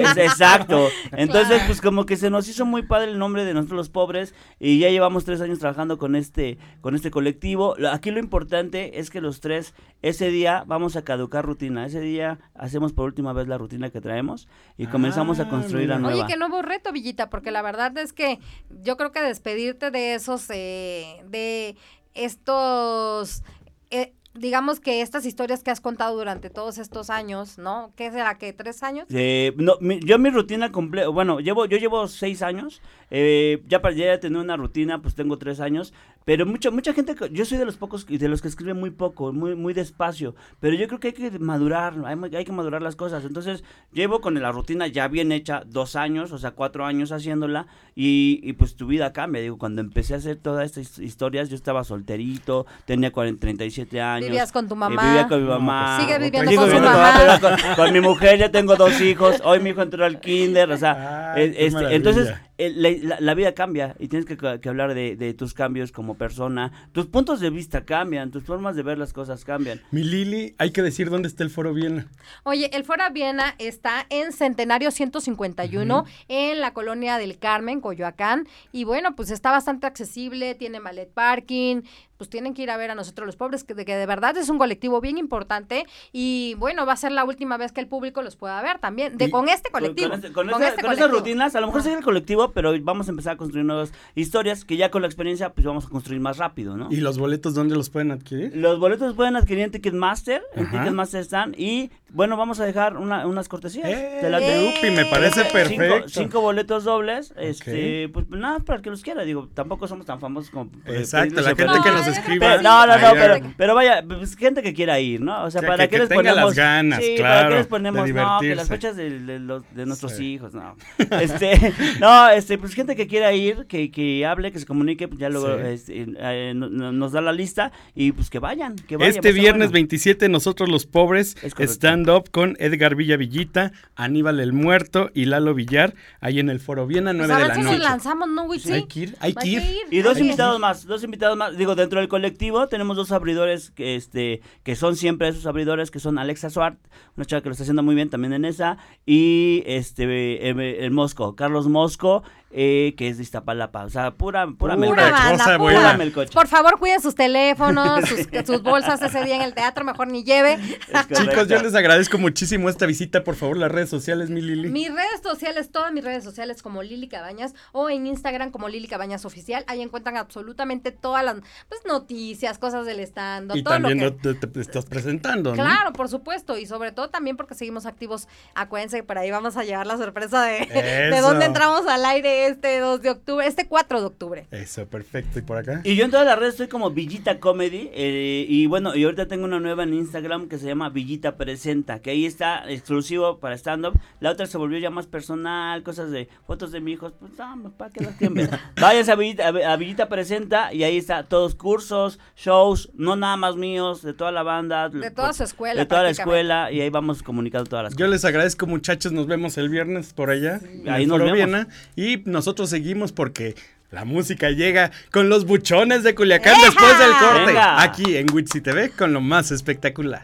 [0.02, 0.88] es- exacto.
[1.12, 4.34] Entonces, pues como que se nos hizo muy padre el nombre de nosotros los pobres
[4.60, 7.76] y ya llevamos tres años trabajando con este, con este colectivo.
[7.91, 11.86] Aquí lo importante es que los tres, ese día vamos a caducar rutina.
[11.86, 14.47] Ese día hacemos por última vez la rutina que traemos
[14.78, 16.17] y comenzamos a Ah, construir la nueva.
[16.26, 18.40] Oye, qué nuevo reto, Villita, porque la verdad es que
[18.84, 21.76] yo creo que despedirte de esos, eh, de
[22.13, 23.44] estos,
[23.90, 27.92] eh, digamos que estas historias que has contado durante todos estos años, ¿no?
[27.96, 28.38] ¿Qué será?
[28.38, 28.54] ¿Qué?
[28.54, 29.08] ¿Tres años?
[29.10, 33.82] Eh, no, mi- yo mi rutina completa, bueno, llevo, yo llevo seis años, eh, ya
[33.82, 35.94] para ya tener una rutina, pues tengo tres años,
[36.28, 39.32] Pero mucha, mucha gente, yo soy de los pocos, de los que escriben muy poco,
[39.32, 42.98] muy, muy despacio, pero yo creo que hay que madurar, hay, hay que madurar las
[42.98, 43.24] cosas.
[43.24, 43.63] Entonces,
[43.94, 48.42] llevo con la rutina ya bien hecha dos años, o sea, cuatro años haciéndola, y,
[48.44, 49.42] y pues tu vida cambia.
[49.42, 54.28] Digo, cuando empecé a hacer todas estas historias, yo estaba solterito, tenía 40, 37 años.
[54.28, 55.02] Vivías con tu eh, mamá.
[55.08, 56.02] vivía con mi mamá.
[56.02, 57.40] Sigue viviendo Sigo con su viviendo mamá.
[57.40, 60.78] con, con mi mujer, ya tengo dos hijos, hoy mi hijo entró al kinder, o
[60.78, 65.15] sea, eh, qué este, entonces la, la- vida cambia y tienes que, que hablar de,
[65.15, 66.72] de tus cambios como persona.
[66.91, 69.80] Tus puntos de vista cambian, tus formas de ver las cosas cambian.
[69.91, 72.08] Mi Lili, hay que decir dónde está el Foro Viena.
[72.43, 78.48] Oye, el Fora Viena está en Centenario 151, en la colonia del Carmen, Coyoacán.
[78.72, 81.82] Y bueno, pues está bastante accesible, tiene mallet parking,
[82.18, 84.36] pues tienen que ir a ver a nosotros los pobres, que de, que de verdad
[84.38, 85.86] es un colectivo bien importante.
[86.12, 89.18] Y bueno, va a ser la última vez que el público los pueda ver también,
[89.18, 90.10] de, Y con este colectivo.
[90.10, 91.90] Con, este- con con esa- este con esas rutinas, a lo mejor Ajá.
[91.90, 95.08] sigue el colectivo, pero vamos a empezar a construir nuevas historias que ya con la
[95.08, 96.88] experiencia pues vamos a construir más rápido, ¿no?
[96.92, 98.56] ¿Y los boletos dónde los pueden adquirir?
[98.56, 100.70] Los boletos pueden adquirir en Ticketmaster, en.
[100.72, 103.88] Ticketmaster están y bueno, vamos a dejar una- unas cortesías.
[103.90, 104.18] ¡Eh!
[104.22, 104.76] Te late.
[104.76, 105.96] Yupi, me parece Cinco- perfecto.
[105.96, 110.06] Cinco, cinco boletos dobles, este, pues nada, para el que los quiera, digo, tampoco somos
[110.06, 110.72] tan famosos como...
[110.86, 112.48] eh, Exacto, la gente que No, nos es escriba.
[112.48, 115.43] Pero, no, no, no, pero, pero vaya, pues gente que quiera ir, ¿no?
[115.43, 116.56] O sea, Que- ¿para que- qué que les tenga las ponemos?
[116.56, 118.10] ganas, sí, ¿para claro, qué les ponemos?
[118.10, 120.34] No, que las fechas de, de los, de nuestros Sí.
[120.34, 120.76] hijos, no.
[121.22, 125.20] Este, no, este, pues gente que quiera ir, que, que hable, que se comunique, pues
[125.20, 125.63] ya luego Sí.
[125.67, 129.15] este, eh, no- no- nos da la lista y pues que vayan, que vayan.
[129.15, 129.74] Este viernes bueno.
[129.74, 135.93] 27, nosotros los pobres, Es stand-up con Edgar Villavillita, Aníbal el Muerto y Lalo Villar,
[136.22, 137.78] ahí en el Foro Viena, Pues 9 a de la noche.
[137.80, 138.60] lanzamos, ¿no, güey?
[138.60, 139.62] Sí, hay que ir, hay que ir.
[139.91, 141.58] Y dos invitados más, dos invitados más.
[141.58, 146.00] Digo, dentro del colectivo tenemos dos abridores que este que son siempre esos abridores, que
[146.00, 146.78] son Alexa Swart,
[147.16, 150.06] una chava que lo está haciendo muy bien también en esa, y este
[150.50, 153.84] eh, el Mosco, Carlos Mosco, eh, que es de Iztapalapa.
[153.84, 155.12] O sea, pura, pura, Pura melcocha.
[155.12, 155.98] banda, cosa pura.
[155.98, 156.34] melcocha.
[156.34, 160.24] Por favor, cuiden sus teléfonos, sus, sus bolsas ese día en el teatro, mejor ni
[160.24, 160.58] lleve.
[161.14, 163.24] Chicos, yo les agradezco muchísimo esta visita.
[163.24, 164.70] Por favor, las redes sociales, mi Lili.
[164.70, 168.88] Mis redes sociales, todas mis redes sociales como Lili Cabañas o en Instagram como Lili
[168.88, 169.66] Cabañas Oficial.
[169.68, 171.36] Ahí encuentran absolutamente todas las
[171.68, 174.34] pues, noticias, cosas del stand y todo también lo que...
[174.34, 175.56] te, te estás presentando, ¿no?
[175.56, 178.28] Claro, por supuesto, y sobre todo también porque seguimos activos.
[178.56, 180.65] Acuérdense que por ahí vamos a llevar la sorpresa de,
[181.12, 184.47] de dónde entramos al aire este 2 de octubre, este 4 de octubre.
[184.52, 185.39] Eso, perfecto.
[185.39, 185.82] ¿Y por acá?
[185.84, 187.89] Y yo en todas las redes estoy como Villita Comedy.
[187.93, 192.00] eh, y bueno, y ahorita tengo una nueva en Instagram que se llama Villita Presenta,
[192.00, 194.00] que ahí está exclusivo para stand-up.
[194.19, 197.12] La otra se volvió ya más personal, cosas de fotos de mi hijo.
[197.12, 198.50] Pues vamos, para que las ver.
[198.82, 203.56] Váyanse a Villita, a Villita Presenta y ahí está todos cursos, shows, no nada más
[203.56, 204.90] míos, de toda la banda.
[204.90, 207.98] De toda su escuela, De toda la escuela y ahí vamos comunicando todas las Yo
[208.06, 208.12] cosas.
[208.12, 209.12] les agradezco, muchachos.
[209.12, 210.60] Nos vemos el viernes por allá.
[210.63, 211.34] en Ahí nos vemos.
[211.34, 211.68] Viena.
[211.96, 213.56] Y nosotros seguimos porque
[213.92, 216.66] la música llega con los buchones de Culiacán ¡Eja!
[216.66, 217.46] después del corte.
[217.46, 217.82] Venga.
[217.82, 220.24] Aquí en Witsi TV con lo más espectacular.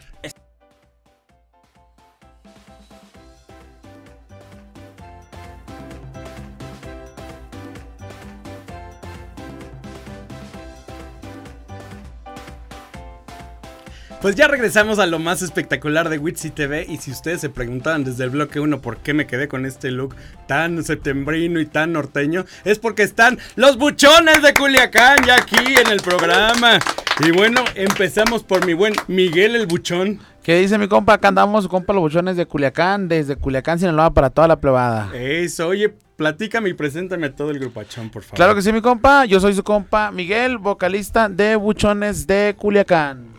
[14.23, 18.05] Pues ya regresamos a lo más espectacular de Witsi TV y si ustedes se preguntaban
[18.05, 20.15] desde el bloque 1 por qué me quedé con este look
[20.47, 25.91] tan septembrino y tan norteño, es porque están los buchones de Culiacán ya aquí en
[25.91, 26.79] el programa.
[27.19, 30.21] Y bueno, empezamos por mi buen Miguel el Buchón.
[30.41, 31.15] ¿Qué dice mi compa?
[31.15, 35.09] Acá andamos, compa, los buchones de Culiacán, desde Culiacán, Sinaloa, para toda la plebada.
[35.13, 38.37] Eso, oye, platícame y preséntame a todo el grupachón, por favor.
[38.37, 39.25] Claro que sí, mi compa.
[39.25, 43.32] Yo soy su compa Miguel, vocalista de Buchones de Culiacán.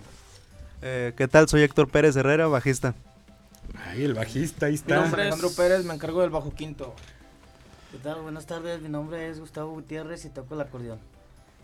[0.87, 1.49] Eh, ¿Qué tal?
[1.49, 2.95] Soy Héctor Pérez Herrera, bajista.
[3.87, 4.97] Ay, el bajista, ahí Mi está.
[4.97, 6.95] nombre es Alejandro Pérez, me encargo del bajo quinto.
[7.91, 8.21] ¿Qué tal?
[8.21, 10.99] Buenas tardes, mi nombre es Gustavo Gutiérrez y toco el acordeón.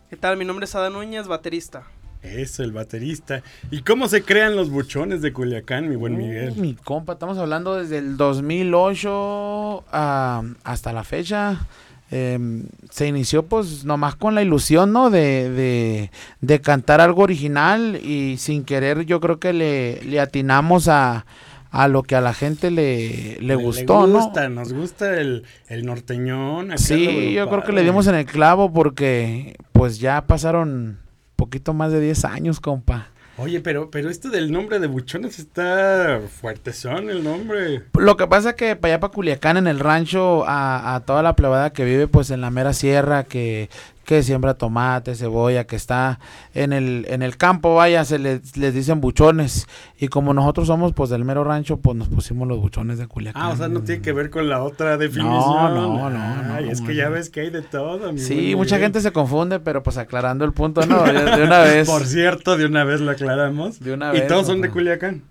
[0.09, 0.39] ¿Qué tal?
[0.39, 1.83] Mi nombre es Adán Núñez, baterista.
[2.23, 3.43] Eso, el baterista.
[3.71, 6.57] ¿Y cómo se crean los buchones de Culiacán, mi buen Miguel?
[6.57, 11.67] Mi compa, estamos hablando desde el 2008 ah, hasta la fecha.
[12.13, 15.11] Em, se inició pues nomás con la ilusión, ¿no?
[15.11, 20.89] De, de, de cantar algo original y sin querer yo creo que le, le atinamos
[20.89, 21.25] a,
[21.71, 24.25] a lo que a la gente le, le gustó, le ¿no?
[24.25, 26.77] gusta, Nos gusta el, el norteñón.
[26.79, 30.99] Sí, yo creo que le dimos en el clavo porque pues ya pasaron
[31.37, 33.09] poquito más de 10 años, compa.
[33.41, 37.85] Oye, pero, pero esto del nombre de buchones está fuertezón el nombre.
[37.99, 41.35] Lo que pasa que para allá para Culiacán, en el rancho, a, a toda la
[41.37, 43.71] plebada que vive pues en la mera sierra, que,
[44.11, 46.19] que siembra tomate, cebolla, que está
[46.53, 49.69] en el, en el campo, vaya, se les, les dicen buchones.
[50.01, 53.41] Y como nosotros somos pues del mero rancho, pues nos pusimos los buchones de Culiacán.
[53.41, 55.31] Ah, o sea, no tiene que ver con la otra definición.
[55.33, 58.13] No, no, no, Ay, no, es no, que ya ves que hay de todo.
[58.13, 61.89] mi Sí, mucha gente se confunde, pero pues aclarando el punto, no, de, una vez.
[61.89, 63.79] Por cierto, de una vez lo aclaramos.
[63.79, 64.71] De una y vez, todos son de.
[64.71, 65.23] Culiacán.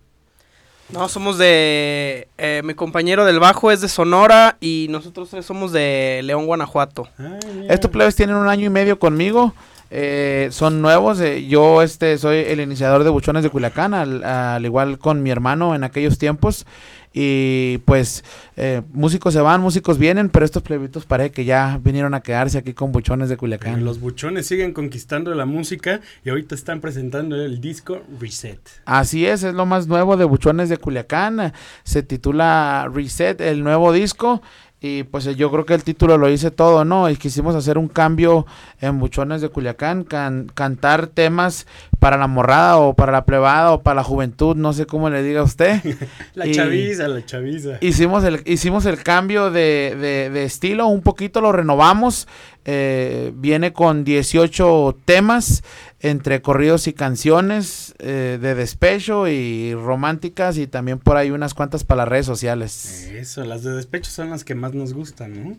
[0.92, 2.28] No, somos de...
[2.38, 7.08] eh, mi compañero del bajo es de Sonora y nosotros tres somos de León, Guanajuato.
[7.20, 7.74] Ay, mira.
[7.74, 9.54] Estos plebes tienen un año y medio conmigo.
[9.92, 11.20] eh, son nuevos.
[11.22, 15.30] eh, yo este soy el iniciador de Buchones de Culiacán, al, al igual con mi
[15.30, 16.66] hermano en aquellos tiempos.
[17.12, 18.24] Y pues
[18.56, 22.58] eh, músicos se van, músicos vienen, pero estos plebitos parece que ya vinieron a quedarse
[22.60, 23.84] aquí con Buchones de Culiacán.
[23.84, 28.60] Los buchones siguen conquistando la música y ahorita están presentando el disco Reset.
[28.86, 31.54] Así es, es lo más nuevo de Buchones de Culiacán.
[31.84, 34.42] Se titula Reset, el nuevo disco.
[34.82, 37.10] Y pues yo creo que el título lo dice todo, ¿no?
[37.10, 38.46] Y quisimos hacer un cambio
[38.80, 41.68] en Buchones de Culiacán, can- cantar temas
[42.00, 45.22] para la morrada o para la plebada o para la juventud, no sé cómo le
[45.22, 45.82] diga usted.
[46.34, 47.78] La Y- chaviza, la chaviza.
[47.82, 52.26] Hicimos el, hicimos el cambio de, de- de estilo, un poquito lo renovamos.
[52.66, 55.64] eh, viene con 18 temas
[56.02, 61.84] entre corridos y canciones eh, de despecho y románticas y también por ahí unas cuantas
[61.84, 63.10] para las redes sociales.
[63.12, 65.58] Eso, las de despecho son las que más nos gustan, ¿no?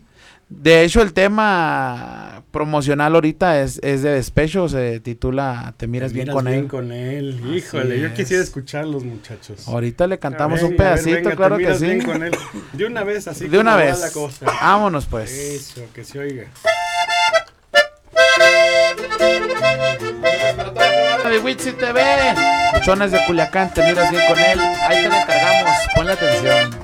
[0.49, 6.15] De hecho, el tema promocional ahorita es, es de despecho, se titula Te miras, Te
[6.15, 6.67] bien miras con bien él.
[6.67, 7.39] con él.
[7.41, 8.13] Así Híjole, yo es.
[8.13, 9.65] quisiera escucharlos, muchachos.
[9.67, 11.85] Ahorita le cantamos un ver, pedacito, venga, claro que sí.
[11.85, 12.31] bien con él.
[12.73, 13.99] De una vez, así De una vez.
[14.01, 14.45] la cosa.
[14.45, 15.31] Vámonos pues.
[15.31, 16.47] Eso, que se oiga.
[21.31, 22.03] De Witsi TV.
[22.73, 24.59] Buchones de Culiacán, te miras bien con él.
[24.59, 26.75] Ahí te le encargamos, ponle atención.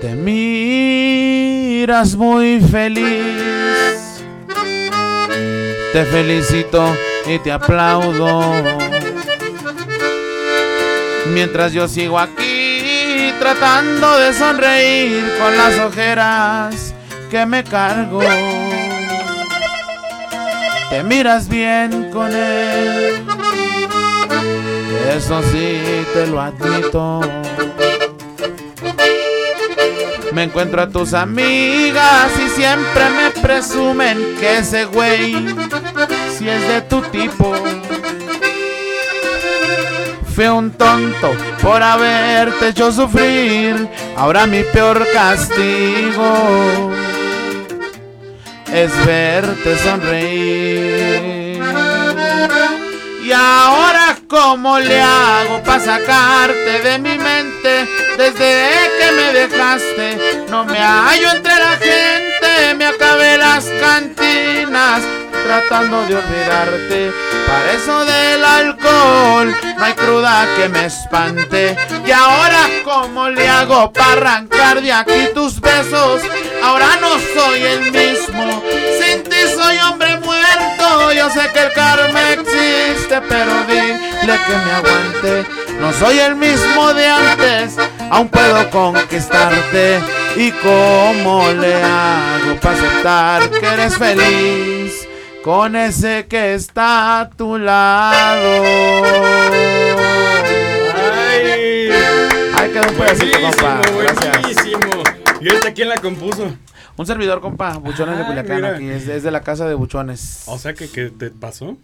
[0.00, 4.22] Te miras muy feliz.
[5.92, 6.96] Te felicito
[7.26, 8.93] y te aplaudo.
[11.32, 16.94] Mientras yo sigo aquí tratando de sonreír con las ojeras
[17.30, 18.20] que me cargo.
[20.90, 23.24] Te miras bien con él.
[25.16, 25.80] Eso sí
[26.12, 27.20] te lo admito.
[30.32, 35.34] Me encuentro a tus amigas y siempre me presumen que ese güey
[36.36, 37.54] si es de tu tipo.
[40.34, 41.30] Fui un tonto
[41.62, 43.88] por haberte hecho sufrir.
[44.16, 46.90] Ahora mi peor castigo
[48.72, 51.62] es verte sonreír.
[53.24, 60.46] Y ahora cómo le hago para sacarte de mi mente desde que me dejaste.
[60.50, 63.66] No me hallo entre la gente, me acabé las
[65.68, 67.12] tratando de olvidarte.
[67.46, 71.76] Para eso del alcohol no hay cruda que me espante.
[72.06, 76.22] Y ahora cómo le hago para arrancar de aquí tus besos.
[76.62, 78.62] Ahora no soy el mismo,
[79.00, 81.12] sin ti soy hombre muerto.
[81.12, 85.46] Yo sé que el karma existe, pero dile que me aguante.
[85.80, 87.76] No soy el mismo de antes,
[88.10, 90.02] aún puedo conquistarte.
[90.36, 95.13] ¿Y cómo le hago para aceptar que eres feliz?
[95.44, 99.04] Con ese que está a tu lado.
[100.94, 101.90] ¡Ay!
[102.56, 103.82] Ahí quedó un pedacito, compa.
[103.92, 105.02] Buenísimo.
[105.42, 106.50] ¿Y ahorita quién la compuso?
[106.96, 107.76] Un servidor, compa.
[107.76, 108.64] Buchones de Ay, Culiacán.
[108.64, 110.44] Aquí es, es de la casa de Buchones.
[110.46, 111.76] O sea, que, que te pasó.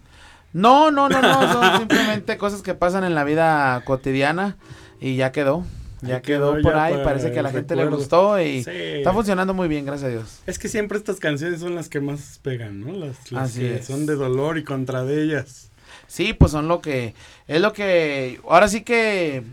[0.53, 1.53] No, no, no, no.
[1.53, 4.55] Son simplemente cosas que pasan en la vida cotidiana.
[4.99, 5.63] Y ya quedó.
[6.01, 6.95] Ya quedó, quedó por ya ahí.
[7.03, 8.39] Parece que a la gente le gustó.
[8.41, 8.71] Y Sí.
[8.73, 10.39] está funcionando muy bien, gracias a Dios.
[10.47, 12.91] Es que siempre estas canciones son las que más pegan, ¿no?
[12.93, 13.85] Las, las Así que es.
[13.85, 15.69] son de dolor y contra de ellas.
[16.07, 17.13] Sí, pues son lo que.
[17.47, 18.39] Es lo que.
[18.47, 19.43] Ahora sí que.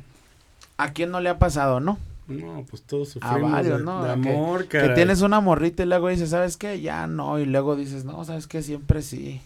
[0.76, 1.98] ¿A quién no le ha pasado, no?
[2.28, 4.02] No, pues todos A sufrimos varios, de, ¿no?
[4.04, 4.94] de Que- amor, Que caray.
[4.94, 6.80] tienes una morrita y luego dices, ¿sabes qué?
[6.80, 7.38] Ya no.
[7.38, 8.62] Y luego dices, no, ¿sabes qué?
[8.62, 9.40] Siempre sí.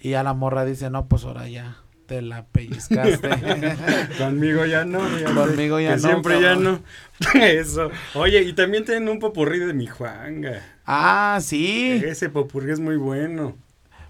[0.00, 1.76] Y a la morra dice, no, pues ahora ya.
[2.10, 3.28] Te la pellizcaste.
[4.18, 4.98] Conmigo ya no.
[4.98, 6.80] fíjate, Conmigo ya que no, siempre ya no.
[7.40, 7.88] Eso.
[8.14, 10.60] Oye, y también tienen un popurrí de mi Juanga.
[10.86, 12.02] ah, sí.
[12.04, 13.54] Ese popurrí es muy bueno.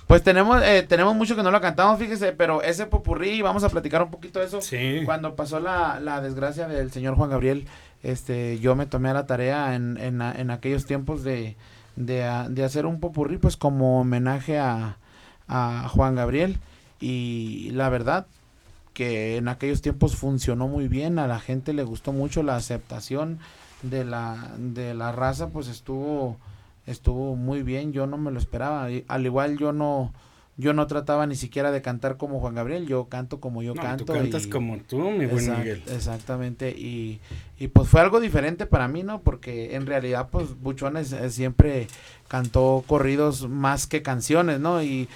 [0.07, 3.69] Pues tenemos, eh, tenemos mucho que no lo cantamos, fíjese, pero ese popurrí, vamos a
[3.69, 4.63] platicar un poquito de eso.
[4.63, 5.03] Sí.
[5.05, 7.67] Cuando pasó la, la desgracia del señor Juan Gabriel,
[8.03, 11.55] este, yo me tomé a la tarea en, en, en aquellos tiempos de,
[11.97, 14.97] de, de hacer un popurrí, pues como homenaje a,
[15.49, 16.61] a Juan Gabriel.
[17.01, 18.27] Y la verdad
[18.95, 23.39] que en aquellos tiempos funcionó muy bien, a la gente le gustó mucho la aceptación
[23.83, 26.37] de la, de la raza, pues estuvo,
[26.87, 30.13] estuvo muy bien, yo no me lo esperaba, y al igual yo no,
[30.59, 33.81] yo no trataba ni siquiera de cantar como Juan Gabriel, yo canto como yo No,
[33.81, 34.05] canto.
[34.05, 35.83] tú cantas y- como tú, mi buen Exact- Miguel.
[35.89, 37.21] Exactamente, y,
[37.59, 39.23] y pues fue algo diferente para mí, ¿no?
[39.23, 41.87] Porque en realidad, pues Buchones eh, siempre
[42.29, 44.83] cantó corridos más que canciones, ¿no?
[44.83, 45.09] Y,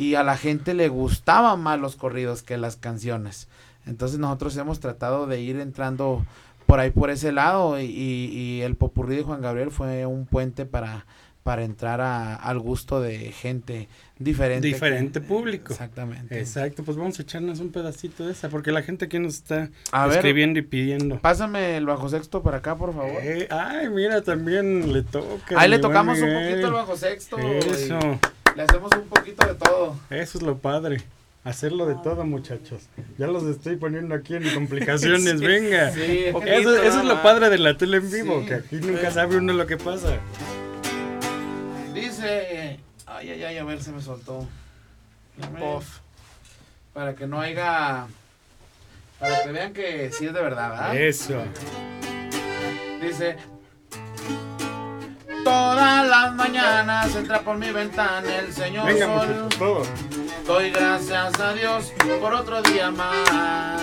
[0.00, 3.48] y a la gente le gustaban más los corridos que las canciones.
[3.86, 6.24] Entonces nosotros hemos tratado de ir entrando
[6.66, 10.66] por ahí por ese lado y, y- el popurrí de Juan Gabriel fue un puente
[10.66, 11.04] para,
[11.42, 13.88] para entrar a- al gusto de gente
[14.18, 14.68] diferente.
[14.68, 15.72] que- Diferente público.
[15.72, 16.38] Exactamente.
[16.38, 19.70] Exacto, pues vamos a echarnos un pedacito de esa, porque la gente aquí nos está
[19.90, 21.18] A ver, escribiendo y pidiendo.
[21.18, 23.18] pásame el bajo sexto para acá, por favor.
[23.22, 25.58] Eh, ay, mira, también le toca.
[25.58, 27.36] Ahí le tocamos un poquito el bajo sexto.
[27.38, 29.96] Eso, y Le hacemos un poquito de todo.
[30.10, 31.02] eso es lo padre.
[31.42, 32.82] Hacerlo de todo, muchachos.
[33.16, 35.90] Ya los estoy poniendo aquí en complicaciones, venga.
[35.92, 38.46] Sí, Eso, es lo padre de la tele en vivo, Sí.
[38.46, 40.18] que aquí nunca sabe uno lo que pasa.
[41.94, 42.78] Dice.
[43.06, 44.46] Ay, ay, ay, a ver, se me soltó.
[45.58, 45.98] Puff.
[46.92, 48.06] Para que no haya.
[49.18, 50.96] Para que vean que sí es de verdad, ¿verdad?
[50.96, 51.42] Eso.
[53.00, 53.36] Dice.
[55.50, 59.28] Todas las mañanas entra por mi ventana el señor Venga, sol.
[59.42, 59.88] muchachos.
[60.46, 63.82] Doy gracias a Dios por otro día más.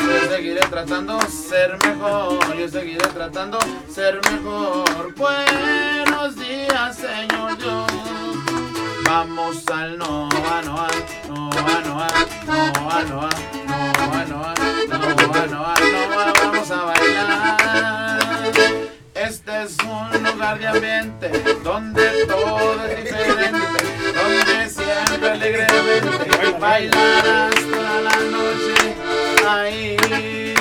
[0.00, 3.58] Yo seguiré tratando ser mejor, yo seguiré tratando
[3.90, 5.14] ser mejor.
[5.16, 7.86] Buenos días, Señor Dios.
[9.04, 10.28] Vamos al Noa,
[10.64, 10.88] Noa,
[11.28, 12.08] Noa, Noa, Noa,
[12.70, 13.30] Noa, Noa, Noa,
[14.26, 14.54] Noa,
[15.46, 18.81] Noa, Noa, vamos a bailar.
[19.24, 21.28] Este es un lugar de ambiente
[21.62, 23.58] donde todo es diferente,
[24.14, 28.96] donde siempre alegremente bailarás toda la noche.
[29.48, 30.54] Ahí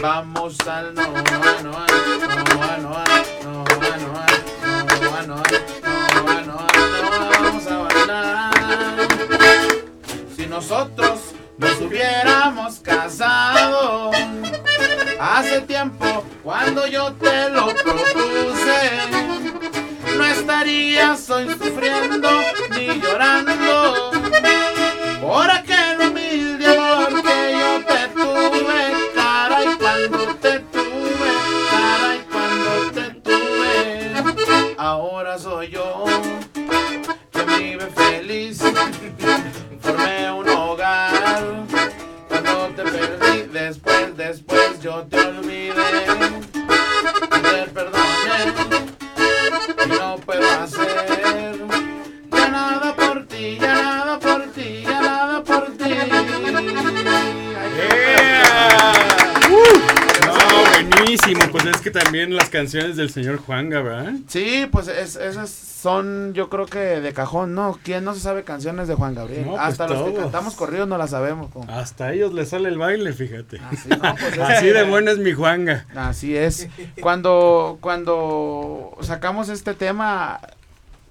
[0.00, 1.86] vamos al Noa, Noa, Noa,
[2.78, 3.04] Noa, Noa,
[5.22, 5.46] Noa,
[6.24, 6.66] Noa, Noa,
[7.40, 9.08] vamos a bailar.
[10.36, 11.31] Si nosotros
[11.62, 14.10] nos hubiéramos casado.
[15.18, 18.90] Hace tiempo cuando yo te lo propuse,
[20.16, 22.28] no estarías hoy sufriendo
[22.70, 24.10] ni llorando.
[25.20, 31.30] Por aquel humilde amor que yo te tuve, caray, cuando te tuve,
[31.70, 36.04] caray, cuando te tuve, ahora soy yo
[37.30, 38.58] que vive feliz,
[44.28, 44.61] después,
[62.12, 64.12] también las canciones del señor Juanga, ¿verdad?
[64.28, 67.78] Sí, pues es- esas son, yo creo que de cajón, ¿no?
[67.82, 69.46] ¿Quién no se sabe canciones de Juan Gabriel?
[69.46, 70.22] No, pues Hasta los que todos.
[70.24, 71.48] cantamos corridos no las sabemos.
[71.68, 73.58] Hasta a ellos les sale el baile, fíjate.
[73.60, 75.86] Así, no, pues es- Así de bueno es mi Juanga.
[75.96, 76.68] Así es.
[77.00, 80.38] Cuando, cuando sacamos este tema,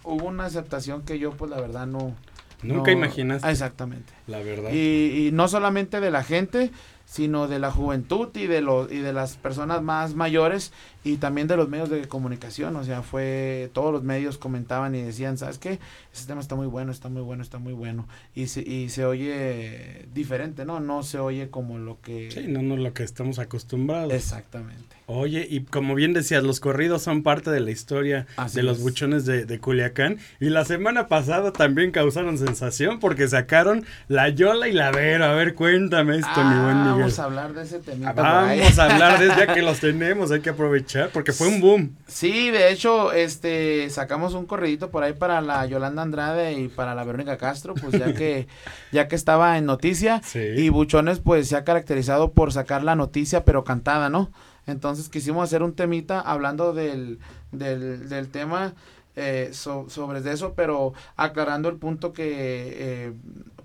[0.04, 2.16] hubo una aceptación que yo, pues la verdad, no.
[2.64, 3.48] Nunca no- imaginaste.
[3.48, 4.14] Ah, Exactamente.
[4.28, 4.70] La verdad.
[4.72, 6.70] Y, y no solamente de la gente,
[7.06, 10.72] sino de la juventud y de los y de las personas más mayores
[11.04, 15.02] y también de los medios de comunicación, o sea, fue todos los medios comentaban y
[15.02, 15.80] decían, ¿sabes qué?
[16.14, 19.06] Ese tema está muy bueno, está muy bueno, está muy bueno y se, y se
[19.06, 20.80] oye diferente, ¿no?
[20.80, 24.14] No se oye como lo que Sí, no, no lo que estamos acostumbrados.
[24.14, 24.96] Exactamente.
[25.08, 28.78] Oye, y como bien decías, los corridos son parte de la historia Así de los
[28.78, 28.84] es.
[28.84, 30.20] buchones de, de Culiacán.
[30.40, 35.32] Y la semana pasada también causaron sensación porque sacaron la Yola y la Vera.
[35.32, 37.00] A ver, cuéntame esto, mi buen Miguel.
[37.00, 38.60] Vamos a hablar de ese ahí.
[38.60, 41.96] Vamos a hablar de ya que los tenemos, hay que aprovechar porque fue un boom.
[42.08, 46.96] Sí, de hecho, este, sacamos un corridito por ahí para la Yolanda Andrade y para
[46.96, 48.48] la Verónica Castro, pues ya que,
[48.92, 50.22] ya que estaba en noticia.
[50.24, 50.40] Sí.
[50.40, 54.32] Y Buchones, pues se ha caracterizado por sacar la noticia, pero cantada, ¿no?
[54.68, 57.20] Entonces quisimos hacer un temita hablando del,
[57.52, 58.74] del, del tema
[59.16, 62.32] eh, so- sobre eso, pero aclarando el punto que,
[62.78, 63.14] eh,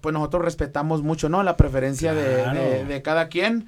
[0.01, 1.43] pues nosotros respetamos mucho, ¿no?
[1.43, 3.67] La preferencia de- de, de cada quien.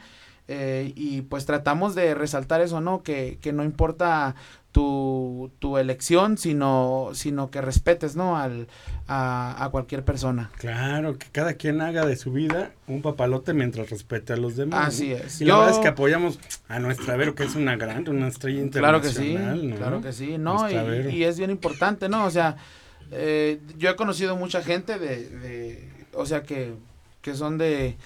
[0.49, 3.03] Eh, y pues tratamos de resaltar eso, ¿no?
[3.03, 4.34] Que, que no importa
[4.72, 8.38] tu, tu elección, sino, sino que respetes, ¿no?
[8.38, 8.66] Al,
[9.07, 10.51] a, a cualquier persona.
[10.59, 14.88] Claro, que cada quien haga de su vida un papalote mientras respete a los demás.
[14.88, 15.16] Así ¿no?
[15.16, 15.40] es.
[15.40, 16.38] Y la verdad es que apoyamos
[16.68, 19.68] a nuestra Vero, que es una gran, una estrella Claro que sí, internacional.
[19.70, 19.76] ¿no?
[19.76, 20.70] claro que sí, ¿no?
[21.11, 22.24] Y es bien importante, ¿no?
[22.24, 22.57] O sea,
[23.11, 26.74] eh, yo he conocido mucha gente de, de, o sea, que,
[27.20, 27.96] que son de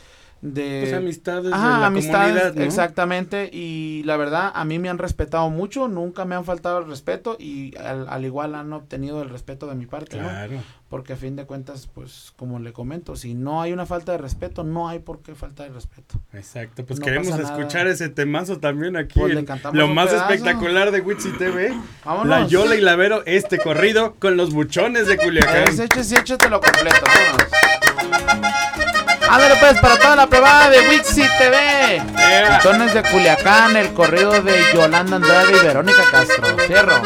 [0.42, 2.62] de pues amistades de la amistades, comunidad, ¿no?
[2.64, 6.88] exactamente, y la verdad a mí me han respetado mucho, nunca me han faltado el
[6.88, 10.24] respeto y al, al igual han obtenido el respeto de mi parte, ¿no?
[10.28, 10.60] Claro.
[10.88, 14.18] Porque a fin de cuentas, pues como le comento, si no hay una falta de
[14.18, 16.20] respeto, no hay por qué falta de respeto.
[16.34, 19.18] Exacto, pues No queremos escuchar ese temazo también aquí.
[19.18, 20.24] Pues cantamos lo más pedazo.
[20.30, 21.72] espectacular de Witsi TV.
[22.04, 22.26] Vámonos.
[22.28, 25.68] La Yola y la Vero, este corrido con los buchones de Culiacán.
[25.68, 29.01] Es hecho, sí, échate lo completo, vámonos.
[29.28, 32.02] Ándale pues, para toda la probada de Wixi TV.
[32.50, 36.56] Buchones de Culiacán, el corrido de Yolanda Andrade y Verónica Castro.
[36.66, 37.00] Cierro.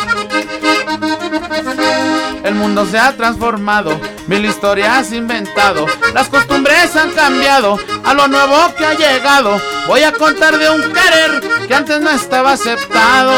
[2.42, 8.72] El mundo se ha transformado, mil historias inventado, las costumbres han cambiado, a lo nuevo
[8.76, 13.32] que ha llegado, voy a contar de un querer que antes no estaba aceptado.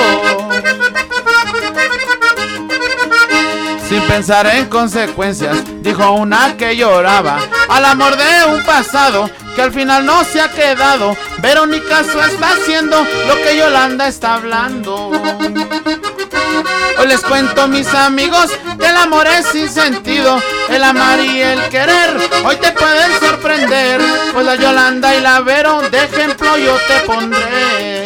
[3.89, 7.39] Sin pensar en consecuencias, dijo una que lloraba
[7.71, 11.17] al amor de un pasado que al final no se ha quedado.
[11.39, 15.11] Verónica Su está haciendo lo que Yolanda está hablando.
[16.99, 21.61] Hoy les cuento mis amigos que el amor es sin sentido, el amar y el
[21.71, 22.15] querer.
[22.45, 24.03] Hoy te pueden sorprender,
[24.35, 27.98] pues la Yolanda y la Vero de ejemplo yo te pondré.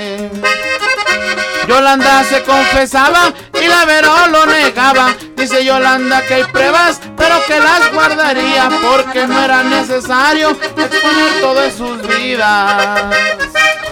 [1.73, 5.15] Yolanda se confesaba y la Vero lo negaba.
[5.35, 11.61] Dice Yolanda que hay pruebas, pero que las guardaría porque no era necesario exponer todo
[11.63, 13.17] de sus vidas.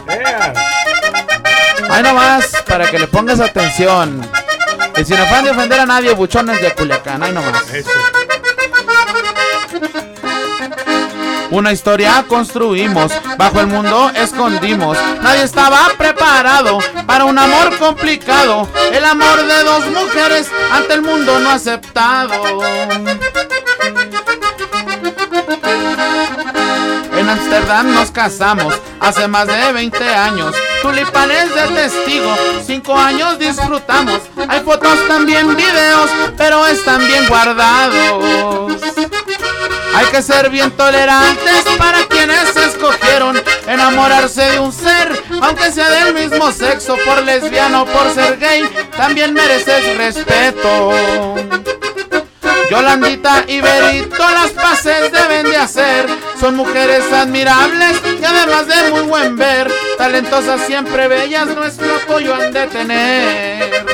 [0.08, 0.52] Ea.
[1.88, 4.30] Ahí nomás, para que le pongas atención.
[4.98, 7.66] Y sin afán de ofender a nadie, buchones de Culiacán, ahí nomás.
[7.70, 7.90] Eso.
[11.50, 14.96] Una historia construimos, bajo el mundo escondimos.
[15.20, 18.68] Nadie estaba preparado para un amor complicado.
[18.92, 22.60] El amor de dos mujeres ante el mundo no aceptado.
[27.16, 30.54] En Amsterdam nos casamos hace más de 20 años.
[30.82, 32.32] Tulipanes de testigo,
[32.64, 34.20] 5 años disfrutamos.
[34.48, 38.80] Hay fotos también videos, pero están bien guardados.
[39.94, 46.14] Hay que ser bien tolerantes para quienes escogieron enamorarse de un ser, aunque sea del
[46.14, 50.92] mismo sexo, por lesbiano por ser gay, también mereces respeto.
[52.70, 56.06] Yolandita y Berito las paces deben de hacer.
[56.38, 59.68] Son mujeres admirables y además de muy buen ver.
[59.98, 63.86] Talentosas siempre bellas, nuestro apoyo han de tener.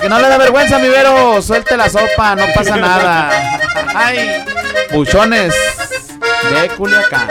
[0.00, 1.42] Que no le da vergüenza, mi Vero.
[1.42, 3.60] Suelte la sopa, no pasa nada.
[3.94, 4.44] Ay,
[4.92, 5.54] buchones
[6.50, 7.28] de Culiacán.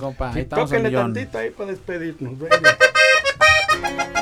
[0.49, 2.39] tóquenle tantito ahí para despedirnos.
[2.39, 2.79] venga.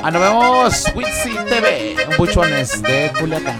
[0.01, 3.59] Ah, nos vemos, Witsi TV, buchones de Culiacán.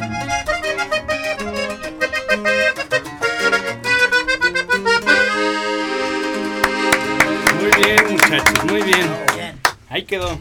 [7.59, 9.07] Muy bien, muchachos, muy bien.
[9.89, 10.39] Ahí quedó.